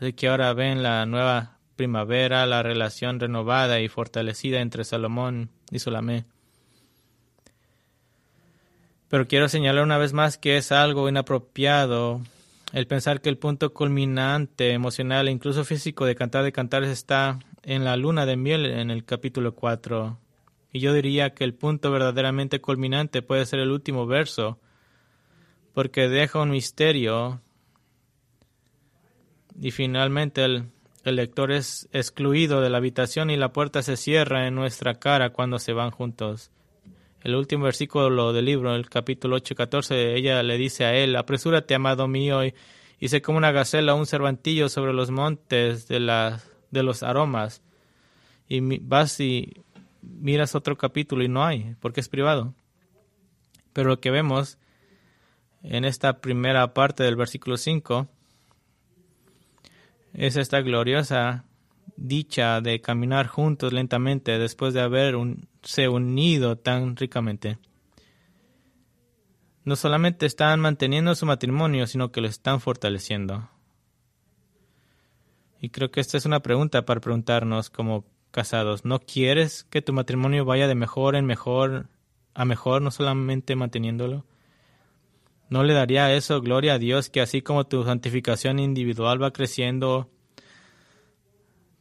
[0.00, 5.78] Así que ahora ven la nueva primavera, la relación renovada y fortalecida entre Salomón y
[5.78, 6.24] Sulamé.
[9.08, 12.22] Pero quiero señalar una vez más que es algo inapropiado
[12.72, 17.40] el pensar que el punto culminante emocional e incluso físico de Cantar de Cantares está
[17.62, 20.18] en la luna de miel en el capítulo 4.
[20.72, 24.58] Y yo diría que el punto verdaderamente culminante puede ser el último verso,
[25.72, 27.40] porque deja un misterio
[29.60, 30.70] y finalmente el,
[31.04, 35.58] lector es excluido de la habitación y la puerta se cierra en nuestra cara cuando
[35.58, 36.50] se van juntos
[37.22, 41.16] el último versículo del libro, el capítulo 8 y 14, ella le dice a él,
[41.16, 42.54] apresúrate, amado mío, y,
[43.00, 47.62] hice como una gacela un cervantillo sobre los montes de, la, de los aromas.
[48.48, 49.62] Y vas y
[50.02, 52.54] miras otro capítulo y no hay, porque es privado.
[53.72, 54.58] Pero lo que vemos
[55.62, 58.08] en esta primera parte del versículo 5
[60.14, 61.44] es esta gloriosa
[61.96, 67.58] dicha de caminar juntos lentamente después de haberse unido tan ricamente.
[69.64, 73.50] No solamente están manteniendo su matrimonio, sino que lo están fortaleciendo.
[75.60, 78.84] Y creo que esta es una pregunta para preguntarnos como casados.
[78.84, 81.86] ¿No quieres que tu matrimonio vaya de mejor en mejor
[82.34, 84.24] a mejor, no solamente manteniéndolo?
[85.50, 90.10] ¿No le daría eso gloria a Dios que así como tu santificación individual va creciendo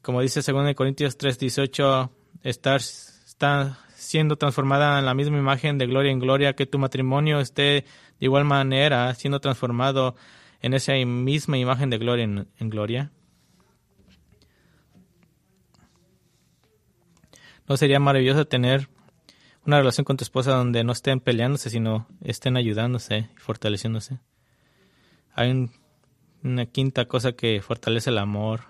[0.07, 2.09] como dice 2 Corintios 3:18,
[2.41, 7.41] estar está siendo transformada en la misma imagen de gloria en gloria, que tu matrimonio
[7.41, 7.85] esté de
[8.21, 10.15] igual manera siendo transformado
[10.61, 13.11] en esa misma imagen de gloria en, en gloria.
[17.68, 18.88] ¿No sería maravilloso tener
[19.65, 24.20] una relación con tu esposa donde no estén peleándose, sino estén ayudándose y fortaleciéndose?
[25.34, 25.70] Hay
[26.43, 28.61] una quinta cosa que fortalece el amor.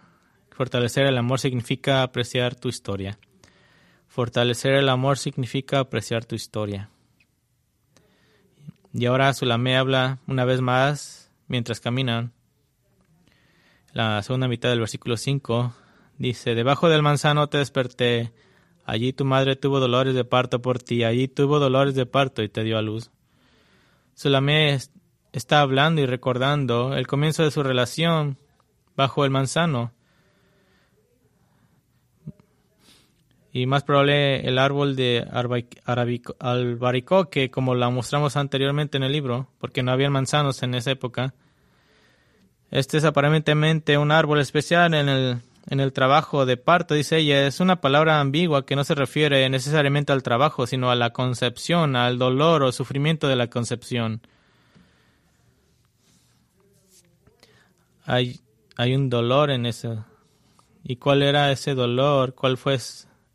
[0.49, 3.19] Fortalecer el amor significa apreciar tu historia.
[4.07, 6.89] Fortalecer el amor significa apreciar tu historia.
[8.93, 12.33] Y ahora Sulamé habla una vez más mientras caminan.
[13.93, 15.75] La segunda mitad del versículo 5
[16.17, 18.33] dice, Debajo del manzano te desperté,
[18.87, 22.49] allí tu madre tuvo dolores de parto por ti, allí tuvo dolores de parto y
[22.49, 23.11] te dio a luz.
[24.15, 24.79] Sulamé
[25.33, 28.37] está hablando y recordando el comienzo de su relación
[28.95, 29.91] bajo el manzano.
[33.51, 35.27] Y más probable el árbol de
[36.39, 41.33] albaricoque, como la mostramos anteriormente en el libro, porque no había manzanos en esa época.
[42.71, 47.45] Este es aparentemente un árbol especial en el, en el trabajo de parto, dice ella.
[47.45, 51.95] Es una palabra ambigua que no se refiere necesariamente al trabajo, sino a la concepción,
[51.95, 54.21] al dolor o sufrimiento de la concepción.
[58.07, 58.39] hay,
[58.77, 60.05] hay un dolor en eso.
[60.83, 62.33] ¿Y cuál era ese dolor?
[62.33, 62.75] ¿Cuál fue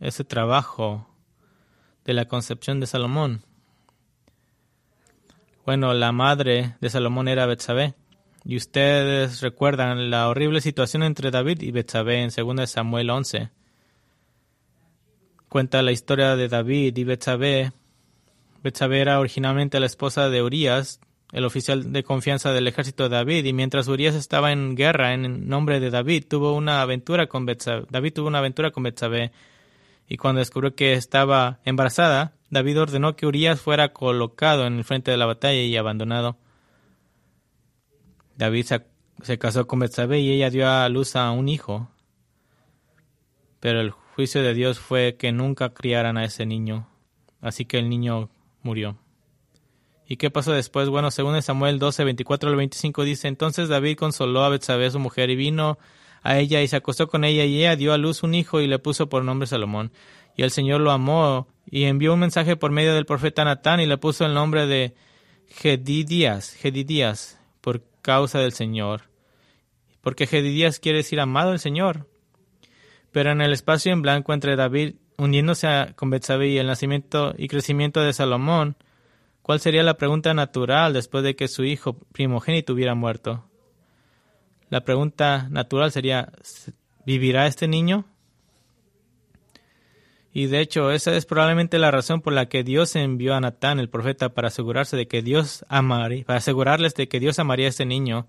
[0.00, 1.06] ese trabajo
[2.04, 3.44] de la concepción de Salomón?
[5.66, 7.94] Bueno, la madre de Salomón era Betsabé.
[8.44, 13.50] Y ustedes recuerdan la horrible situación entre David y Betsabé en 2 Samuel 11.
[15.48, 17.72] Cuenta la historia de David y Betsabé.
[18.62, 23.44] Betsabé era originalmente la esposa de Urias, el oficial de confianza del ejército de David,
[23.44, 28.12] y mientras Urias estaba en guerra en nombre de David, tuvo una aventura con David
[28.12, 29.32] tuvo una aventura con Betsabé,
[30.08, 35.10] y cuando descubrió que estaba embarazada, David ordenó que Urias fuera colocado en el frente
[35.10, 36.36] de la batalla y abandonado.
[38.36, 38.66] David
[39.22, 41.88] se, casó con Betsabé y ella dio a luz a un hijo.
[43.60, 46.88] Pero el juicio de Dios fue que nunca criaran a ese niño,
[47.40, 48.28] así que el niño
[48.62, 48.98] murió.
[50.06, 50.88] ¿Y qué pasó después?
[50.88, 55.30] Bueno, según Samuel 12, 24 al 25 dice, entonces David consoló a Betsabé, su mujer,
[55.30, 55.78] y vino
[56.22, 58.66] a ella y se acostó con ella, y ella dio a luz un hijo y
[58.66, 59.92] le puso por nombre Salomón.
[60.36, 63.86] Y el Señor lo amó y envió un mensaje por medio del profeta Natán y
[63.86, 64.94] le puso el nombre de
[65.48, 67.38] Gedidías, Gedidías,
[68.02, 69.08] causa del Señor.
[70.00, 72.08] Porque Gedidías quiere decir amado del Señor.
[73.12, 77.48] Pero en el espacio en blanco entre David uniéndose con Betsabé y el nacimiento y
[77.48, 78.76] crecimiento de Salomón,
[79.42, 83.44] ¿Cuál sería la pregunta natural después de que su hijo primogénito hubiera muerto?
[84.70, 86.32] La pregunta natural sería,
[87.04, 88.06] ¿vivirá este niño?
[90.34, 93.78] Y de hecho, esa es probablemente la razón por la que Dios envió a Natán,
[93.78, 97.68] el profeta, para asegurarse de que Dios amaría, para asegurarles de que Dios amaría a
[97.68, 98.26] este niño.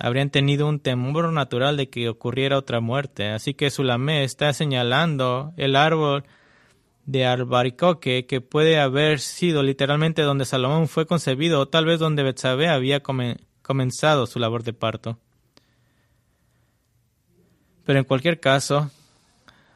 [0.00, 3.28] habrían tenido un temor natural de que ocurriera otra muerte.
[3.28, 6.24] Así que Sulamé está señalando el árbol
[7.06, 12.24] de Arbaricoque, que puede haber sido literalmente donde Salomón fue concebido o tal vez donde
[12.24, 13.00] Betsabé había
[13.62, 15.18] comenzado su labor de parto.
[17.84, 18.90] Pero en cualquier caso,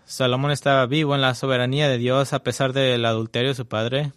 [0.05, 4.13] Salomón estaba vivo en la soberanía de Dios a pesar del adulterio de su padre,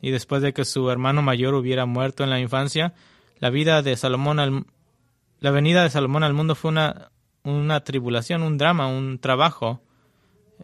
[0.00, 2.94] y después de que su hermano mayor hubiera muerto en la infancia,
[3.38, 4.66] la vida de Salomón al,
[5.40, 7.10] la venida de Salomón al mundo fue una,
[7.44, 9.82] una tribulación, un drama, un trabajo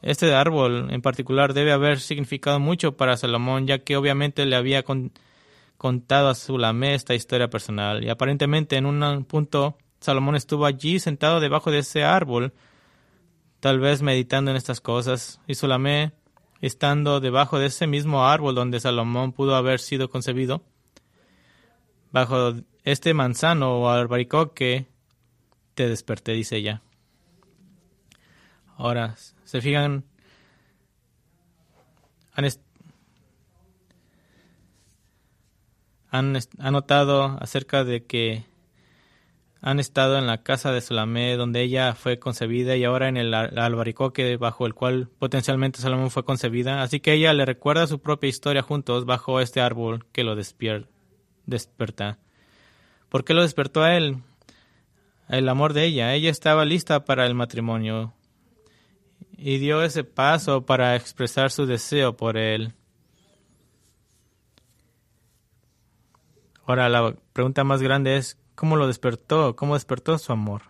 [0.03, 4.85] este árbol en particular debe haber significado mucho para Salomón, ya que obviamente le había
[5.77, 8.05] contado a Sulamé esta historia personal.
[8.05, 12.53] Y aparentemente en un punto Salomón estuvo allí sentado debajo de ese árbol,
[13.61, 16.13] tal vez meditando en estas cosas, y Sulamé
[16.61, 20.63] estando debajo de ese mismo árbol donde Salomón pudo haber sido concebido,
[22.11, 22.55] bajo
[22.85, 24.87] este manzano o albaricoque,
[25.75, 26.83] te desperté, dice ella.
[28.77, 30.05] Ahora, se fijan,
[36.11, 36.39] han,
[36.73, 38.45] notado acerca de que
[39.61, 43.35] han estado en la casa de Sulamé, donde ella fue concebida, y ahora en el
[43.35, 46.83] albaricoque bajo el cual potencialmente Salomón fue concebida.
[46.83, 52.19] Así que ella le recuerda su propia historia juntos bajo este árbol que lo desperta.
[53.09, 54.19] ¿Por qué lo despertó a él?
[55.29, 56.15] El amor de ella.
[56.15, 58.15] Ella estaba lista para el matrimonio
[59.37, 62.75] y dio ese paso para expresar su deseo por él.
[66.65, 69.55] Ahora la pregunta más grande es, ¿cómo lo despertó?
[69.55, 70.63] ¿Cómo despertó su amor?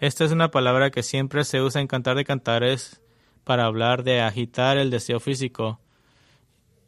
[0.00, 3.00] Esta es una palabra que siempre se usa en Cantar de Cantares
[3.44, 5.78] para hablar de agitar el deseo físico.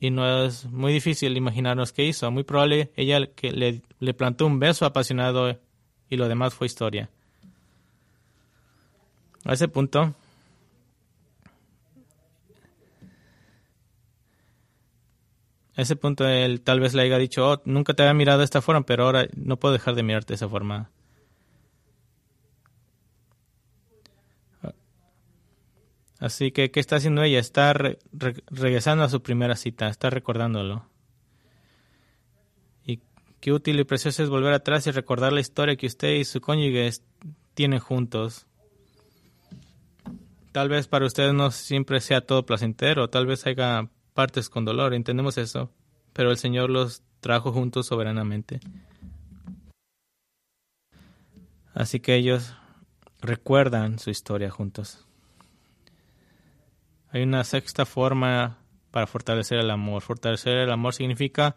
[0.00, 2.28] Y no es muy difícil imaginarnos qué hizo.
[2.32, 5.56] Muy probable ella que le, le plantó un beso apasionado
[6.10, 7.08] y lo demás fue historia.
[9.44, 10.12] A ese punto,
[15.78, 18.60] ese punto él tal vez le haya dicho, oh, nunca te había mirado de esta
[18.60, 20.90] forma, pero ahora no puedo dejar de mirarte de esa forma.
[26.18, 27.38] Así que, ¿qué está haciendo ella?
[27.38, 27.72] Está
[28.50, 30.84] regresando a su primera cita, está recordándolo.
[32.84, 33.00] Y
[33.40, 36.40] qué útil y precioso es volver atrás y recordar la historia que usted y su
[36.40, 36.90] cónyuge
[37.54, 38.48] tienen juntos.
[40.50, 43.88] Tal vez para ustedes no siempre sea todo placentero, tal vez haya
[44.18, 45.70] partes con dolor, entendemos eso,
[46.12, 48.58] pero el Señor los trajo juntos soberanamente.
[51.72, 52.52] Así que ellos
[53.20, 55.06] recuerdan su historia juntos.
[57.10, 58.58] Hay una sexta forma
[58.90, 60.02] para fortalecer el amor.
[60.02, 61.54] Fortalecer el amor significa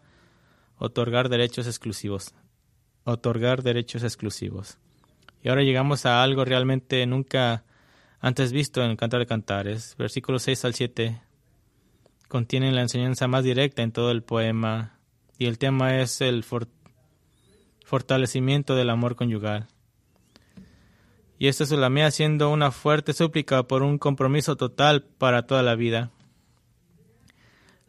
[0.78, 2.32] otorgar derechos exclusivos.
[3.02, 4.78] Otorgar derechos exclusivos.
[5.42, 7.64] Y ahora llegamos a algo realmente nunca
[8.20, 9.96] antes visto en el Cantar de Cantares.
[9.98, 11.31] Versículos 6 al 7
[12.32, 14.98] contienen la enseñanza más directa en todo el poema
[15.36, 16.46] y el tema es el
[17.84, 19.68] fortalecimiento del amor conyugal.
[21.38, 25.62] Y esto es la mía haciendo una fuerte súplica por un compromiso total para toda
[25.62, 26.10] la vida.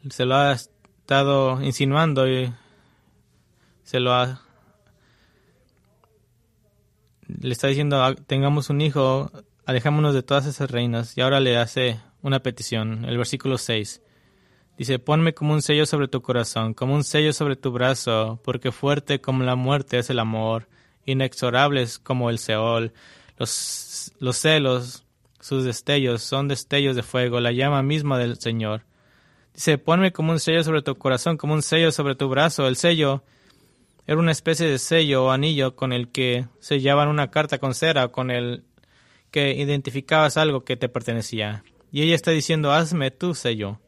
[0.10, 2.54] Se lo ha estado insinuando y
[3.84, 4.41] se lo ha
[7.30, 9.32] le está diciendo ah, tengamos un hijo,
[9.66, 14.03] alejémonos de todas esas reinas y ahora le hace una petición, el versículo 6.
[14.78, 18.71] Dice, ponme como un sello sobre tu corazón, como un sello sobre tu brazo, porque
[18.71, 20.67] fuerte como la muerte es el amor,
[21.05, 22.91] inexorables como el Seol,
[23.38, 25.05] los, los celos,
[25.39, 28.86] sus destellos, son destellos de fuego, la llama misma del Señor.
[29.53, 32.67] Dice, ponme como un sello sobre tu corazón, como un sello sobre tu brazo.
[32.67, 33.24] El sello
[34.07, 38.07] era una especie de sello o anillo con el que sellaban una carta con cera,
[38.07, 38.63] con el
[39.30, 41.63] que identificabas algo que te pertenecía.
[41.91, 43.80] Y ella está diciendo, hazme tu sello.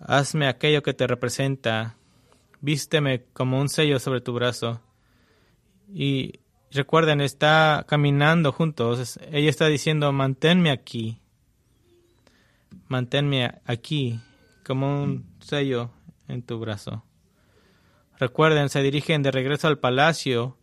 [0.00, 1.96] Hazme aquello que te representa.
[2.60, 4.80] Vísteme como un sello sobre tu brazo.
[5.92, 6.40] Y
[6.70, 9.18] recuerden, está caminando juntos.
[9.30, 11.20] Ella está diciendo, manténme aquí.
[12.88, 14.20] Manténme aquí
[14.64, 15.90] como un sello
[16.28, 17.04] en tu brazo.
[18.18, 20.56] Recuerden, se dirigen de regreso al palacio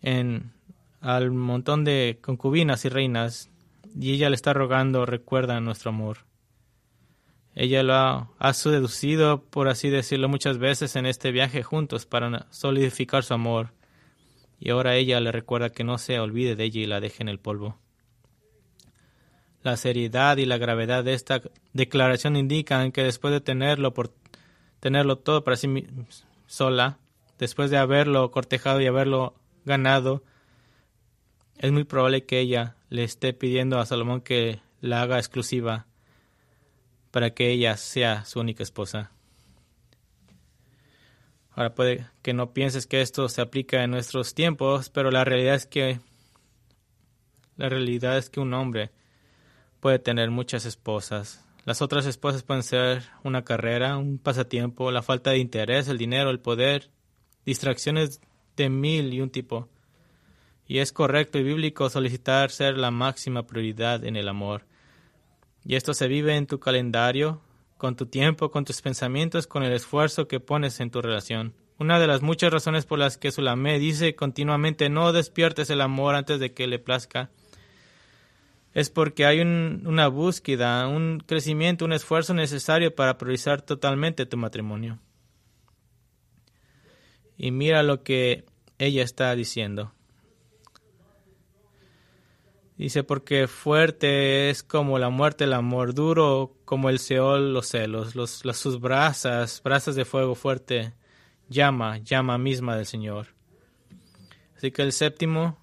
[0.00, 0.52] en
[1.00, 3.50] al montón de concubinas y reinas
[3.94, 6.18] y ella le está rogando, recuerda nuestro amor.
[7.58, 7.94] Ella lo
[8.38, 13.72] ha, seducido, por así decirlo, muchas veces en este viaje juntos para solidificar su amor
[14.60, 17.30] y ahora ella le recuerda que no se olvide de ella y la deje en
[17.30, 17.78] el polvo.
[19.62, 21.40] La seriedad y la gravedad de esta
[21.72, 24.12] declaración indican que después de tenerlo por
[24.78, 25.86] tenerlo todo para sí
[26.46, 26.98] sola,
[27.38, 29.34] después de haberlo cortejado y haberlo
[29.64, 30.22] ganado,
[31.56, 35.86] es muy probable que ella le esté pidiendo a Salomón que la haga exclusiva
[37.16, 39.10] para que ella sea su única esposa.
[41.50, 45.54] Ahora puede que no pienses que esto se aplica en nuestros tiempos, pero la realidad
[45.54, 45.98] es que
[47.56, 48.90] la realidad es que un hombre
[49.80, 51.42] puede tener muchas esposas.
[51.64, 56.28] Las otras esposas pueden ser una carrera, un pasatiempo, la falta de interés, el dinero,
[56.28, 56.90] el poder,
[57.46, 58.20] distracciones
[58.58, 59.70] de mil y un tipo.
[60.66, 64.66] Y es correcto y bíblico solicitar ser la máxima prioridad en el amor.
[65.66, 67.42] Y esto se vive en tu calendario,
[67.76, 71.54] con tu tiempo, con tus pensamientos, con el esfuerzo que pones en tu relación.
[71.78, 76.14] Una de las muchas razones por las que Sulamé dice continuamente no despiertes el amor
[76.14, 77.30] antes de que le plazca
[78.72, 84.98] es porque hay una búsqueda, un crecimiento, un esfuerzo necesario para priorizar totalmente tu matrimonio.
[87.38, 88.44] Y mira lo que
[88.78, 89.95] ella está diciendo.
[92.76, 98.14] Dice, porque fuerte es como la muerte el amor, duro como el Seol los celos,
[98.14, 100.92] los, sus brasas, brasas de fuego fuerte,
[101.48, 103.28] llama, llama misma del Señor.
[104.56, 105.58] Así que el séptimo,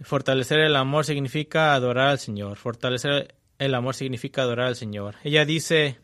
[0.00, 2.56] fortalecer el amor significa adorar al Señor.
[2.56, 5.16] Fortalecer el amor significa adorar al Señor.
[5.24, 5.98] Ella dice,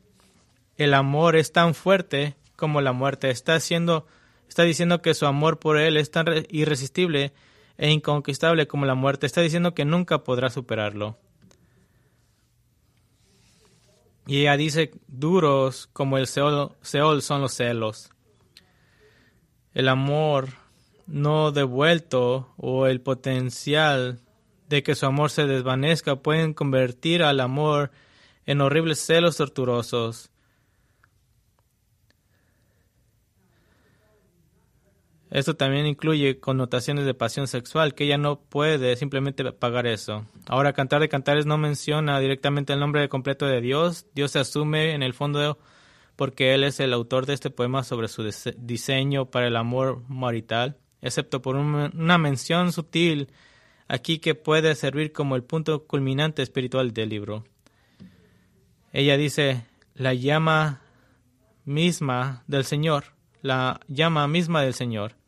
[0.77, 3.31] el amor es tan fuerte como la muerte.
[3.31, 4.07] Está, haciendo,
[4.51, 7.33] está diciendo que su amor por Él es tan irresistible
[7.83, 11.19] e inconquistable como la muerte, está diciendo que nunca podrá superarlo.
[14.25, 16.77] Y ella dice, duros como el Seol,
[17.23, 18.11] son los celos.
[19.75, 20.51] El amor
[21.09, 24.21] no devuelto o el potencial
[24.69, 27.91] de que su amor se desvanezca pueden convertir al amor
[28.47, 30.31] en horribles celos torturosos.
[35.33, 40.27] Esto también incluye connotaciones de pasión sexual, que ella no puede simplemente pagar eso.
[40.47, 44.05] Ahora, Cantar de Cantares no menciona directamente el nombre completo de Dios.
[44.15, 45.59] Dios se asume en el fondo
[46.17, 50.77] porque Él es el autor de este poema sobre su diseño para el amor marital,
[51.01, 53.29] excepto por una mención sutil
[53.89, 57.45] aquí que puede servir como el punto culminante espiritual del libro.
[58.93, 59.65] Ella dice,
[59.95, 60.83] la llama
[61.65, 65.22] misma del Señor, la llama misma del Señor.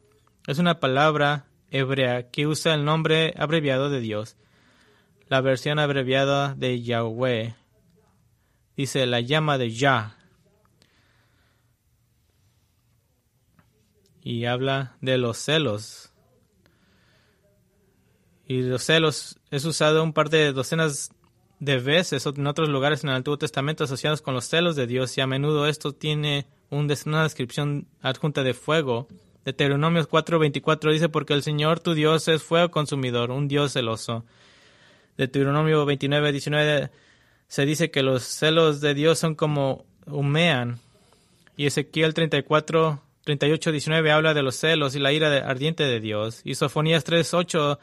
[0.46, 4.36] Es una palabra hebrea que usa el nombre abreviado de Dios.
[5.28, 7.54] La versión abreviada de Yahweh
[8.76, 10.18] dice la llama de Yah.
[14.20, 16.12] Y habla de los celos.
[18.46, 21.10] Y los celos es usado un par de docenas
[21.58, 25.16] de veces en otros lugares en el Antiguo Testamento asociados con los celos de Dios
[25.16, 29.08] y a menudo esto tiene una descripción adjunta de fuego
[29.44, 34.24] Deuteronomios 4:24 dice, porque el Señor tu Dios es fuego consumidor, un Dios celoso.
[35.16, 36.90] Deuteronomio 29:19
[37.46, 40.80] se dice que los celos de Dios son como humean.
[41.56, 46.40] Y Ezequiel 34, 38, 19 habla de los celos y la ira ardiente de Dios.
[46.44, 47.78] Y Sofonías 3:8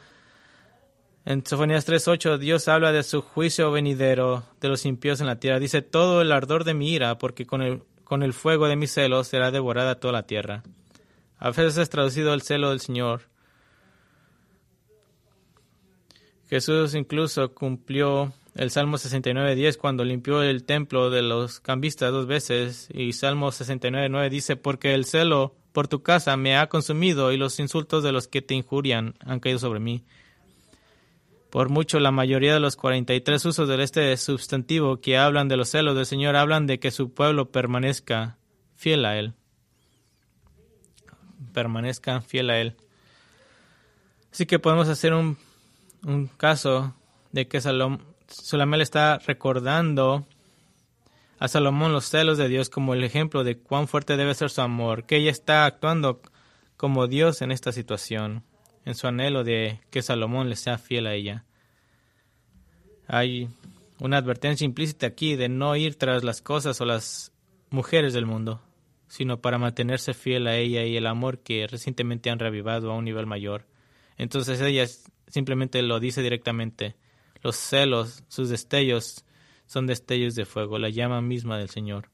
[1.24, 5.60] en Sofonías 3:8 Dios habla de su juicio venidero de los impíos en la tierra.
[5.60, 8.92] Dice, todo el ardor de mi ira, porque con el, con el fuego de mis
[8.92, 10.64] celos será devorada toda la tierra.
[11.44, 13.22] A veces es traducido el celo del Señor.
[16.48, 22.88] Jesús incluso cumplió el Salmo 69.10 cuando limpió el templo de los cambistas dos veces
[22.94, 27.58] y Salmo 69.9 dice porque el celo por tu casa me ha consumido y los
[27.58, 30.04] insultos de los que te injurian han caído sobre mí.
[31.50, 35.70] Por mucho la mayoría de los 43 usos de este sustantivo que hablan de los
[35.70, 38.38] celos del Señor hablan de que su pueblo permanezca
[38.76, 39.34] fiel a Él
[41.52, 42.76] permanezcan fiel a Él.
[44.32, 45.36] Así que podemos hacer un,
[46.04, 46.94] un caso
[47.32, 47.98] de que Salom,
[48.50, 50.26] le está recordando
[51.38, 54.60] a Salomón los celos de Dios como el ejemplo de cuán fuerte debe ser su
[54.60, 56.22] amor, que ella está actuando
[56.76, 58.44] como Dios en esta situación,
[58.84, 61.44] en su anhelo de que Salomón le sea fiel a ella.
[63.06, 63.48] Hay
[63.98, 67.32] una advertencia implícita aquí de no ir tras las cosas o las
[67.70, 68.62] mujeres del mundo
[69.12, 73.04] sino para mantenerse fiel a ella y el amor que recientemente han revivado a un
[73.04, 73.66] nivel mayor.
[74.16, 74.86] Entonces ella
[75.26, 76.96] simplemente lo dice directamente.
[77.42, 79.26] Los celos, sus destellos,
[79.66, 82.08] son destellos de fuego, la llama misma del Señor.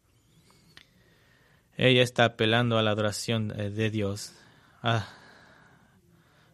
[1.76, 4.32] Ella está apelando a la adoración eh, de Dios.
[4.82, 5.08] Ah,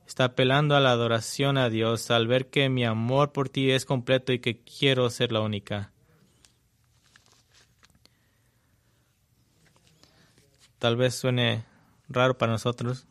[0.06, 3.86] está apelando a la adoración a Dios al ver que mi amor por ti es
[3.86, 5.93] completo y que quiero ser la única.
[10.84, 11.64] Tal vez suene
[12.10, 13.06] raro para nosotros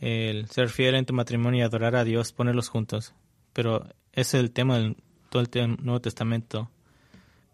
[0.00, 3.14] el ser fiel en tu matrimonio y adorar a Dios, ponerlos juntos.
[3.54, 4.98] Pero ese es el tema del
[5.30, 6.68] todo el Nuevo Testamento.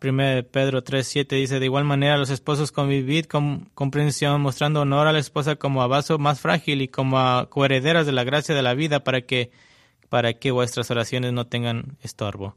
[0.02, 5.12] 1 Pedro 3.7 dice, de igual manera los esposos convivid con comprensión, mostrando honor a
[5.12, 8.62] la esposa como a vaso más frágil y como a coherederas de la gracia de
[8.62, 9.52] la vida para que,
[10.08, 12.56] para que vuestras oraciones no tengan estorbo.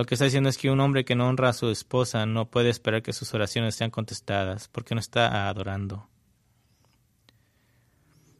[0.00, 2.46] Lo que está diciendo es que un hombre que no honra a su esposa no
[2.46, 6.08] puede esperar que sus oraciones sean contestadas porque no está adorando.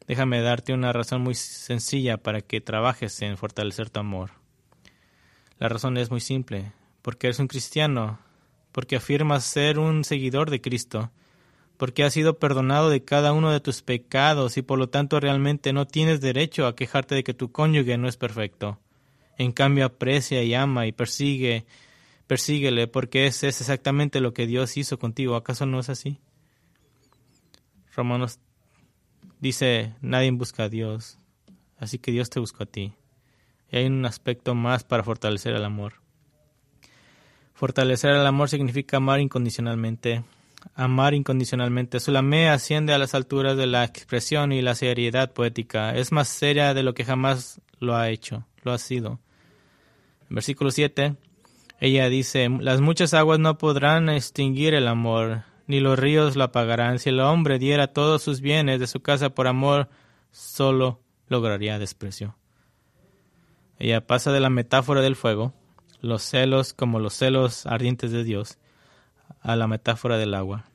[0.06, 4.30] Déjame darte una razón muy sencilla para que trabajes en fortalecer tu amor.
[5.58, 8.20] La razón es muy simple, porque eres un cristiano,
[8.72, 11.10] porque afirmas ser un seguidor de Cristo,
[11.76, 15.74] porque has sido perdonado de cada uno de tus pecados y por lo tanto realmente
[15.74, 18.78] no tienes derecho a quejarte de que tu cónyuge no es perfecto.
[19.40, 21.64] En cambio aprecia y ama y persigue,
[22.26, 25.34] persíguele, porque ese es exactamente lo que Dios hizo contigo.
[25.34, 26.18] ¿Acaso no es así?
[27.96, 28.38] Romanos
[29.40, 31.16] dice, nadie busca a Dios,
[31.78, 32.92] así que Dios te buscó a ti.
[33.72, 35.94] Y hay un aspecto más para fortalecer el amor.
[37.54, 40.22] Fortalecer el amor significa amar incondicionalmente.
[40.74, 41.98] Amar incondicionalmente.
[41.98, 45.94] Sulamé asciende a las alturas de la expresión y la seriedad poética.
[45.94, 49.18] Es más seria de lo que jamás lo ha hecho, lo ha sido
[50.30, 51.16] versículo 7,
[51.80, 56.98] ella dice, las muchas aguas no podrán extinguir el amor, ni los ríos lo apagarán.
[56.98, 59.88] Si el hombre diera todos sus bienes de su casa por amor,
[60.30, 62.36] solo lograría desprecio.
[63.78, 65.54] Ella pasa de la metáfora del fuego,
[66.00, 68.58] los celos como los celos ardientes de Dios,
[69.40, 70.66] a la metáfora del agua.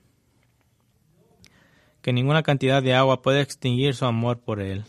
[2.01, 4.85] Que ninguna cantidad de agua puede extinguir su amor por él,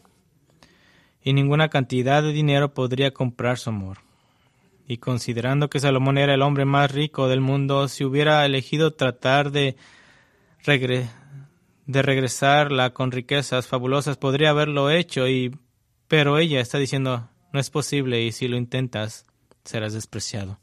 [1.23, 4.06] y ninguna cantidad de dinero podría comprar su amor.
[4.87, 9.51] Y considerando que Salomón era el hombre más rico del mundo, si hubiera elegido tratar
[9.51, 9.77] de,
[10.65, 15.57] de regresarla con riquezas fabulosas, podría haberlo hecho, y,
[16.07, 19.27] pero ella está diciendo, no es posible y si lo intentas,
[19.65, 20.61] serás despreciado.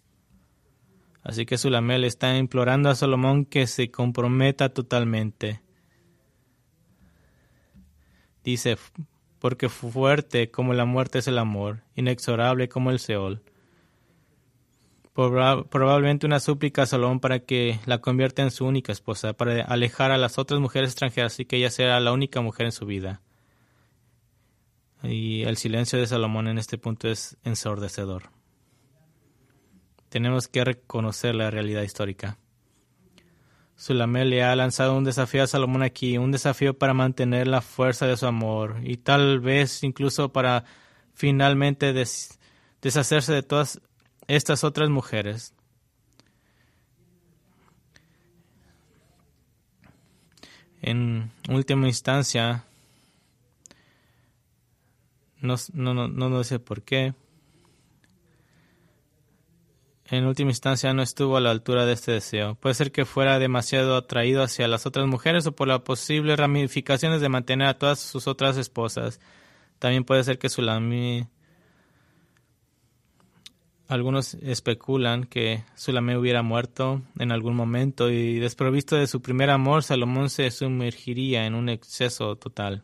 [1.21, 5.61] Así que Sulamel está implorando a Salomón que se comprometa totalmente.
[8.43, 8.78] Dice,
[9.39, 13.41] porque fuerte como la muerte es el amor, inexorable como el Seol.
[15.14, 20.11] Probablemente una súplica a Salomón para que la convierta en su única esposa, para alejar
[20.11, 23.22] a las otras mujeres extranjeras y que ella sea la única mujer en su vida.
[25.03, 28.32] Y el silencio de Salomón en este punto es ensordecedor.
[30.09, 32.39] Tenemos que reconocer la realidad histórica.
[33.76, 38.07] Sulamel le ha lanzado un desafío a Salomón aquí, un desafío para mantener la fuerza
[38.07, 40.64] de su amor y tal vez incluso para
[41.14, 41.93] finalmente
[42.82, 43.82] deshacerse de todas
[44.28, 45.53] estas otras mujeres.
[50.82, 52.65] En última instancia,
[55.39, 57.13] no, no, no, no sé por qué,
[60.05, 62.55] en última instancia no estuvo a la altura de este deseo.
[62.55, 67.21] Puede ser que fuera demasiado atraído hacia las otras mujeres o por las posibles ramificaciones
[67.21, 69.19] de mantener a todas sus otras esposas.
[69.80, 71.28] También puede ser que Sulami...
[73.94, 79.84] Algunos especulan que Sulamé hubiera muerto en algún momento y desprovisto de su primer amor,
[79.84, 82.82] Salomón se sumergiría en un exceso total.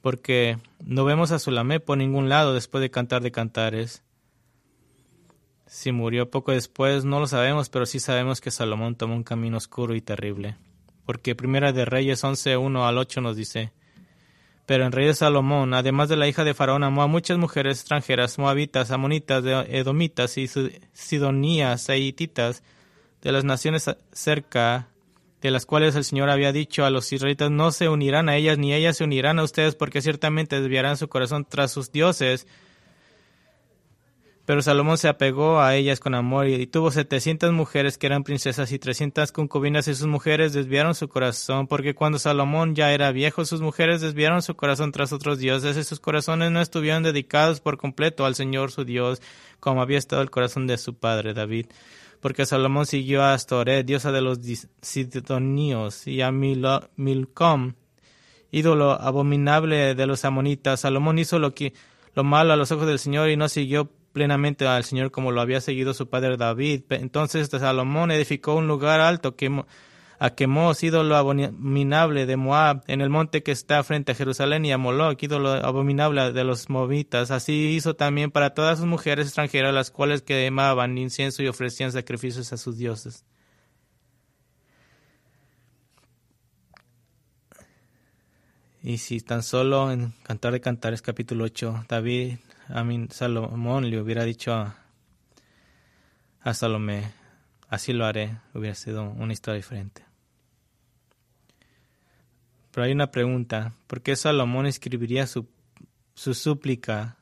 [0.00, 4.02] Porque no vemos a Sulamé por ningún lado después de cantar de cantares.
[5.66, 9.56] Si murió poco después, no lo sabemos, pero sí sabemos que Salomón tomó un camino
[9.56, 10.56] oscuro y terrible.
[11.04, 13.72] Porque Primera de Reyes 11, 1 al 8 nos dice,
[14.66, 18.36] Pero en Reyes Salomón, además de la hija de Faraón, amó a muchas mujeres extranjeras,
[18.36, 20.48] moabitas, amonitas, edomitas y
[20.92, 22.14] sidonías e
[23.22, 24.88] de las naciones cerca,
[25.40, 28.58] de las cuales el Señor había dicho a los israelitas, no se unirán a ellas,
[28.58, 32.48] ni ellas se unirán a ustedes, porque ciertamente desviarán su corazón tras sus dioses,
[34.46, 38.70] pero Salomón se apegó a ellas con amor y tuvo setecientas mujeres que eran princesas
[38.70, 43.44] y trescientas concubinas y sus mujeres desviaron su corazón, porque cuando Salomón ya era viejo,
[43.44, 47.76] sus mujeres desviaron su corazón tras otros dioses y sus corazones no estuvieron dedicados por
[47.76, 49.20] completo al Señor su Dios,
[49.58, 51.66] como había estado el corazón de su padre David.
[52.20, 54.38] Porque Salomón siguió a Astoret, diosa de los
[54.80, 57.74] sidonios, y a Milcom,
[58.52, 60.80] ídolo abominable de los amonitas.
[60.80, 61.74] Salomón hizo lo que
[62.14, 65.42] lo malo a los ojos del Señor y no siguió plenamente al Señor como lo
[65.42, 66.84] había seguido su padre David.
[66.88, 69.62] Entonces Salomón edificó un lugar alto que
[70.18, 74.72] a Quemos, ídolo abominable de Moab, en el monte que está frente a Jerusalén, y
[74.72, 77.30] a Moloch, ídolo abominable de los moabitas.
[77.30, 82.54] Así hizo también para todas sus mujeres extranjeras, las cuales quemaban incienso y ofrecían sacrificios
[82.54, 83.26] a sus dioses.
[88.82, 92.38] Y si tan solo en Cantar de Cantares capítulo 8, David
[92.68, 94.76] a mí Salomón le hubiera dicho a,
[96.54, 97.10] Salomé,
[97.68, 100.04] así lo haré, hubiera sido una historia diferente.
[102.70, 105.48] Pero hay una pregunta, ¿por qué Salomón escribiría su,
[106.14, 107.16] súplica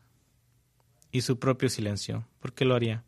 [1.11, 2.27] y su propio silencio?
[2.41, 3.03] ¿Por qué lo haría?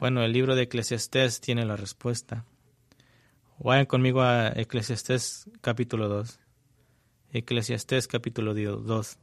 [0.00, 2.44] Bueno, el libro de Eclesiastés tiene la respuesta.
[3.58, 6.40] Vayan conmigo a Eclesiastés capítulo 2.
[7.32, 9.18] Eclesiastés capítulo 2.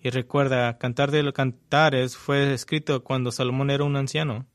[0.00, 4.46] Y recuerda, Cantar de los Cantares fue escrito cuando Salomón era un anciano.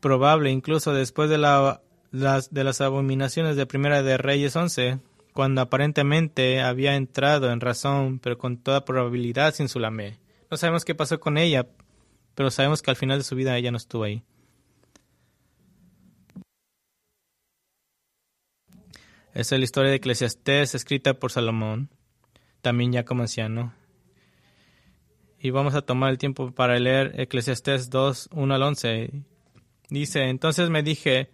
[0.00, 4.98] Probable incluso después de, la, las, abominaciones de Primera de Reyes 11,
[5.34, 10.18] cuando aparentemente había entrado en razón, pero con toda probabilidad sin Sulamé.
[10.50, 11.68] No sabemos qué pasó con ella,
[12.34, 14.24] pero sabemos que al final de su vida ella no estuvo ahí.
[19.32, 21.88] Esa es la historia de Eclesiastés escrita por Salomón
[22.60, 23.74] también ya como anciano.
[25.42, 29.10] Y vamos a tomar el tiempo para leer Eclesiastés 2, 1 al 11.
[29.88, 31.30] Dice, entonces me dije,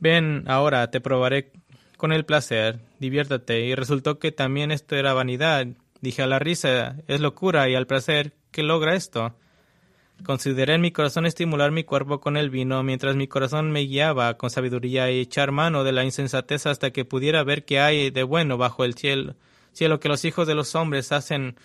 [0.00, 1.52] ven ahora, te probaré
[1.98, 3.60] con el placer, diviértate.
[3.60, 5.66] Y resultó que también esto era vanidad.
[6.00, 9.34] Dije, a la risa es locura y al placer, ¿qué logra esto?
[10.24, 14.38] Consideré en mi corazón estimular mi cuerpo con el vino, mientras mi corazón me guiaba
[14.38, 18.22] con sabiduría y echar mano de la insensatez hasta que pudiera ver qué hay de
[18.22, 19.34] bueno bajo el cielo
[19.74, 21.56] si lo que los hijos de los hombres hacen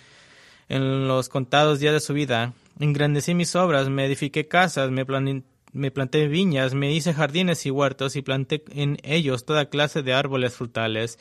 [0.67, 2.53] en los contados días de su vida.
[2.79, 8.21] Engrandecí mis obras, me edifiqué casas, me, planté viñas, me hice jardines y huertos y
[8.21, 11.19] planté en ellos toda clase de árboles frutales.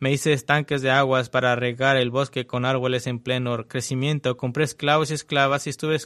[0.00, 4.36] Me hice estanques de aguas para regar el bosque con árboles en pleno crecimiento.
[4.36, 5.98] Compré esclavos y esclavas y estuve,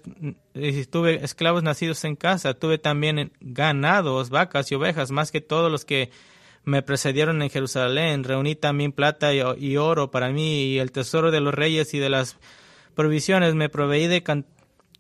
[0.55, 2.55] estuve esclavos nacidos en casa.
[2.55, 6.11] Tuve también ganados, vacas y ovejas, más que todos los que
[6.65, 8.25] me precedieron en Jerusalén.
[8.25, 12.11] Reuní también plata y, oro para mí y el tesoro de los reyes y de
[12.11, 12.39] las
[12.95, 13.55] provisiones.
[13.55, 14.23] Me proveí de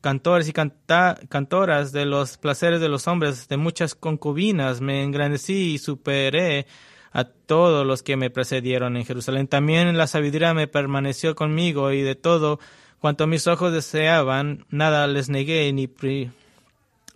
[0.00, 4.80] cantores y cantoras de los placeres de los hombres, de muchas concubinas.
[4.80, 6.66] Me engrandecí y superé
[7.12, 9.46] a todos los que me precedieron en Jerusalén.
[9.46, 12.58] También la sabiduría me permaneció conmigo y de todo
[12.98, 15.88] cuanto mis ojos deseaban, nada les negué ni,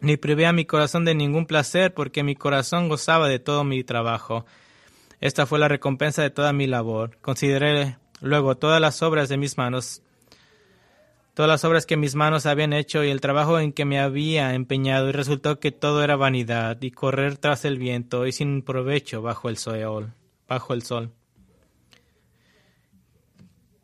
[0.00, 3.84] ni privé a mi corazón de ningún placer, porque mi corazón gozaba de todo mi
[3.84, 4.44] trabajo.
[5.20, 7.18] Esta fue la recompensa de toda mi labor.
[7.22, 10.02] Consideré luego todas las obras de mis manos,
[11.34, 14.54] todas las obras que mis manos habían hecho y el trabajo en que me había
[14.54, 19.22] empeñado, y resultó que todo era vanidad y correr tras el viento y sin provecho
[19.22, 20.12] bajo el sol.
[20.48, 21.12] Bajo el sol.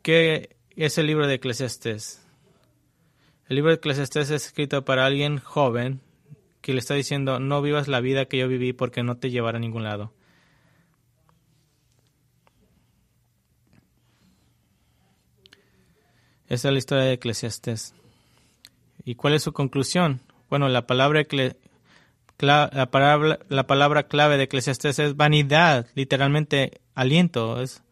[0.01, 2.22] ¿Qué es el libro de Eclesiastés?
[3.53, 6.01] El libro de Eclesiastés es escrito para alguien joven
[6.61, 9.59] que le está diciendo, no vivas la vida que yo viví porque no te llevará
[9.59, 10.11] a ningún lado.
[16.47, 17.93] Esa es la historia de Eclesiastés.
[19.05, 20.21] ¿Y cuál es su conclusión?
[20.49, 21.23] Bueno, la palabra,
[22.39, 22.71] la
[23.49, 27.61] la palabra clave de Eclesiastés es vanidad, literalmente aliento.
[27.61, 27.83] Es,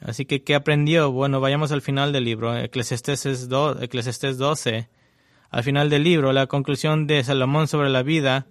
[0.00, 1.10] Así que, ¿qué aprendió?
[1.10, 4.88] Bueno, vayamos al final del libro, Eclesiastés, 12.
[5.50, 8.46] Al final del libro, la conclusión de Salomón sobre la vida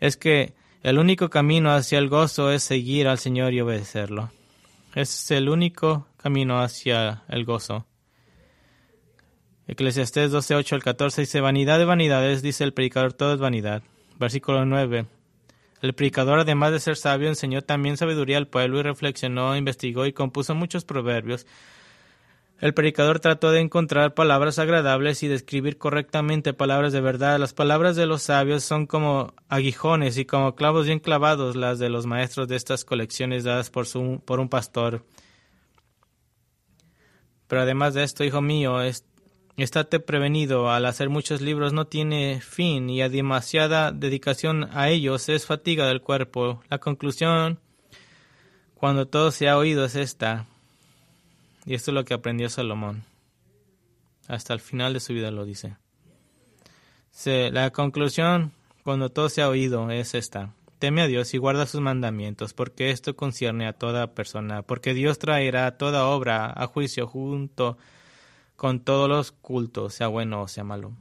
[0.00, 4.30] es que el único camino hacia el gozo es seguir al Señor y obedecerlo.
[4.94, 7.86] Es el único camino hacia el gozo.
[9.66, 13.82] Eclesiastés 12, 8 al 14 dice, vanidad de vanidades, dice el predicador, todo es vanidad.
[14.18, 15.06] Versículo 9.
[15.82, 20.12] El predicador, además de ser sabio, enseñó también sabiduría al pueblo y reflexionó, investigó y
[20.12, 21.46] compuso muchos proverbios.
[22.58, 27.38] El predicador trató de encontrar palabras agradables y de escribir correctamente palabras de verdad.
[27.38, 31.90] Las palabras de los sabios son como aguijones y como clavos bien clavados las de
[31.90, 33.86] los maestros de estas colecciones dadas por,
[34.24, 35.04] por un pastor.
[37.46, 39.04] Pero además de esto, hijo mío, es,
[39.62, 45.30] Estate prevenido, al hacer muchos libros no tiene fin y a demasiada dedicación a ellos
[45.30, 46.62] es fatiga del cuerpo.
[46.68, 47.58] La conclusión,
[48.74, 50.44] cuando todo se ha oído, es esta.
[51.64, 53.04] Y esto es lo que aprendió Salomón.
[54.28, 55.78] Hasta el final de su vida lo dice.
[57.24, 58.52] la conclusión,
[58.84, 60.52] cuando todo se ha oído, es esta.
[60.78, 65.18] Teme a Dios y guarda sus mandamientos, porque esto concierne a toda persona, porque Dios
[65.18, 67.78] traerá toda obra a juicio junto
[68.56, 70.92] con todos los cultos, sea bueno o sea malo.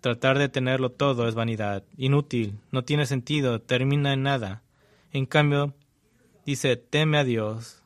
[0.00, 4.62] Tratar de tenerlo todo es vanidad, inútil, no tiene sentido, termina en nada.
[5.12, 5.74] En cambio,
[6.44, 7.82] dice, teme a Dios,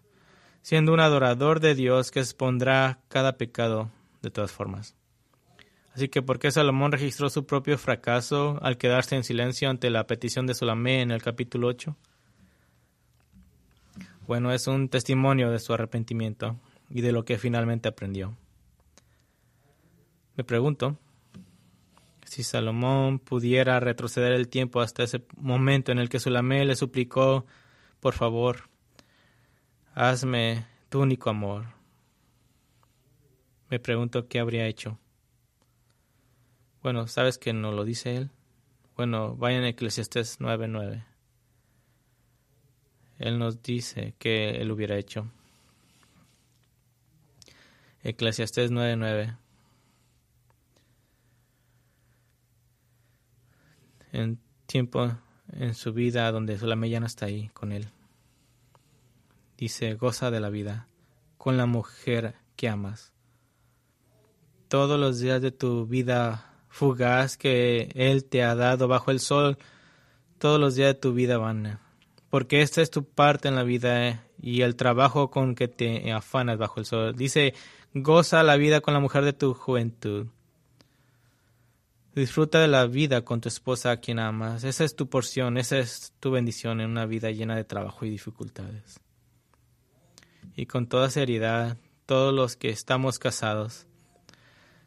[0.63, 3.91] siendo un adorador de Dios que expondrá cada pecado
[4.23, 4.97] de todas formas.
[5.95, 10.07] Así que, ¿por qué Salomón registró su propio fracaso al quedarse en silencio ante la
[10.07, 11.97] petición de Solamé en el capítulo 8?
[14.27, 16.57] Bueno, es un testimonio de su arrepentimiento
[16.91, 18.37] y de lo que finalmente aprendió.
[20.37, 20.99] Me pregunto
[22.25, 27.47] si Salomón pudiera retroceder el tiempo hasta ese momento en el que Sulamé le suplicó,
[28.01, 28.69] por favor,
[29.95, 31.67] hazme tu único amor.
[33.71, 34.99] Me pregunto qué habría hecho.
[36.83, 38.31] Bueno, ¿sabes que no lo dice él?
[38.97, 41.05] Bueno, vayan a Eclesiastés 9.9.
[43.19, 45.31] Él nos dice que él hubiera hecho.
[48.03, 49.37] Eclesiastés 9.9.
[54.17, 55.13] en tiempo
[55.53, 57.89] en su vida donde solamente no está ahí con él.
[59.57, 60.89] Dice, goza de la vida
[61.37, 63.13] con la mujer que amas.
[64.69, 69.57] Todos los días de tu vida fugaz que Él te ha dado bajo el sol,
[70.39, 71.79] todos los días de tu vida van.
[72.29, 76.59] Porque esta es tu parte en la vida y el trabajo con que te afanas
[76.59, 77.15] bajo el sol.
[77.15, 77.55] Dice,
[77.95, 80.27] goza la vida con la mujer de tu juventud.
[82.17, 84.65] Disfruta de la vida con tu esposa a quien amas.
[84.65, 88.11] Esa es tu porción, esa es tu bendición en una vida llena de trabajo y
[88.11, 89.01] dificultades.
[90.57, 93.87] Y con toda seriedad, todos los que estamos casados,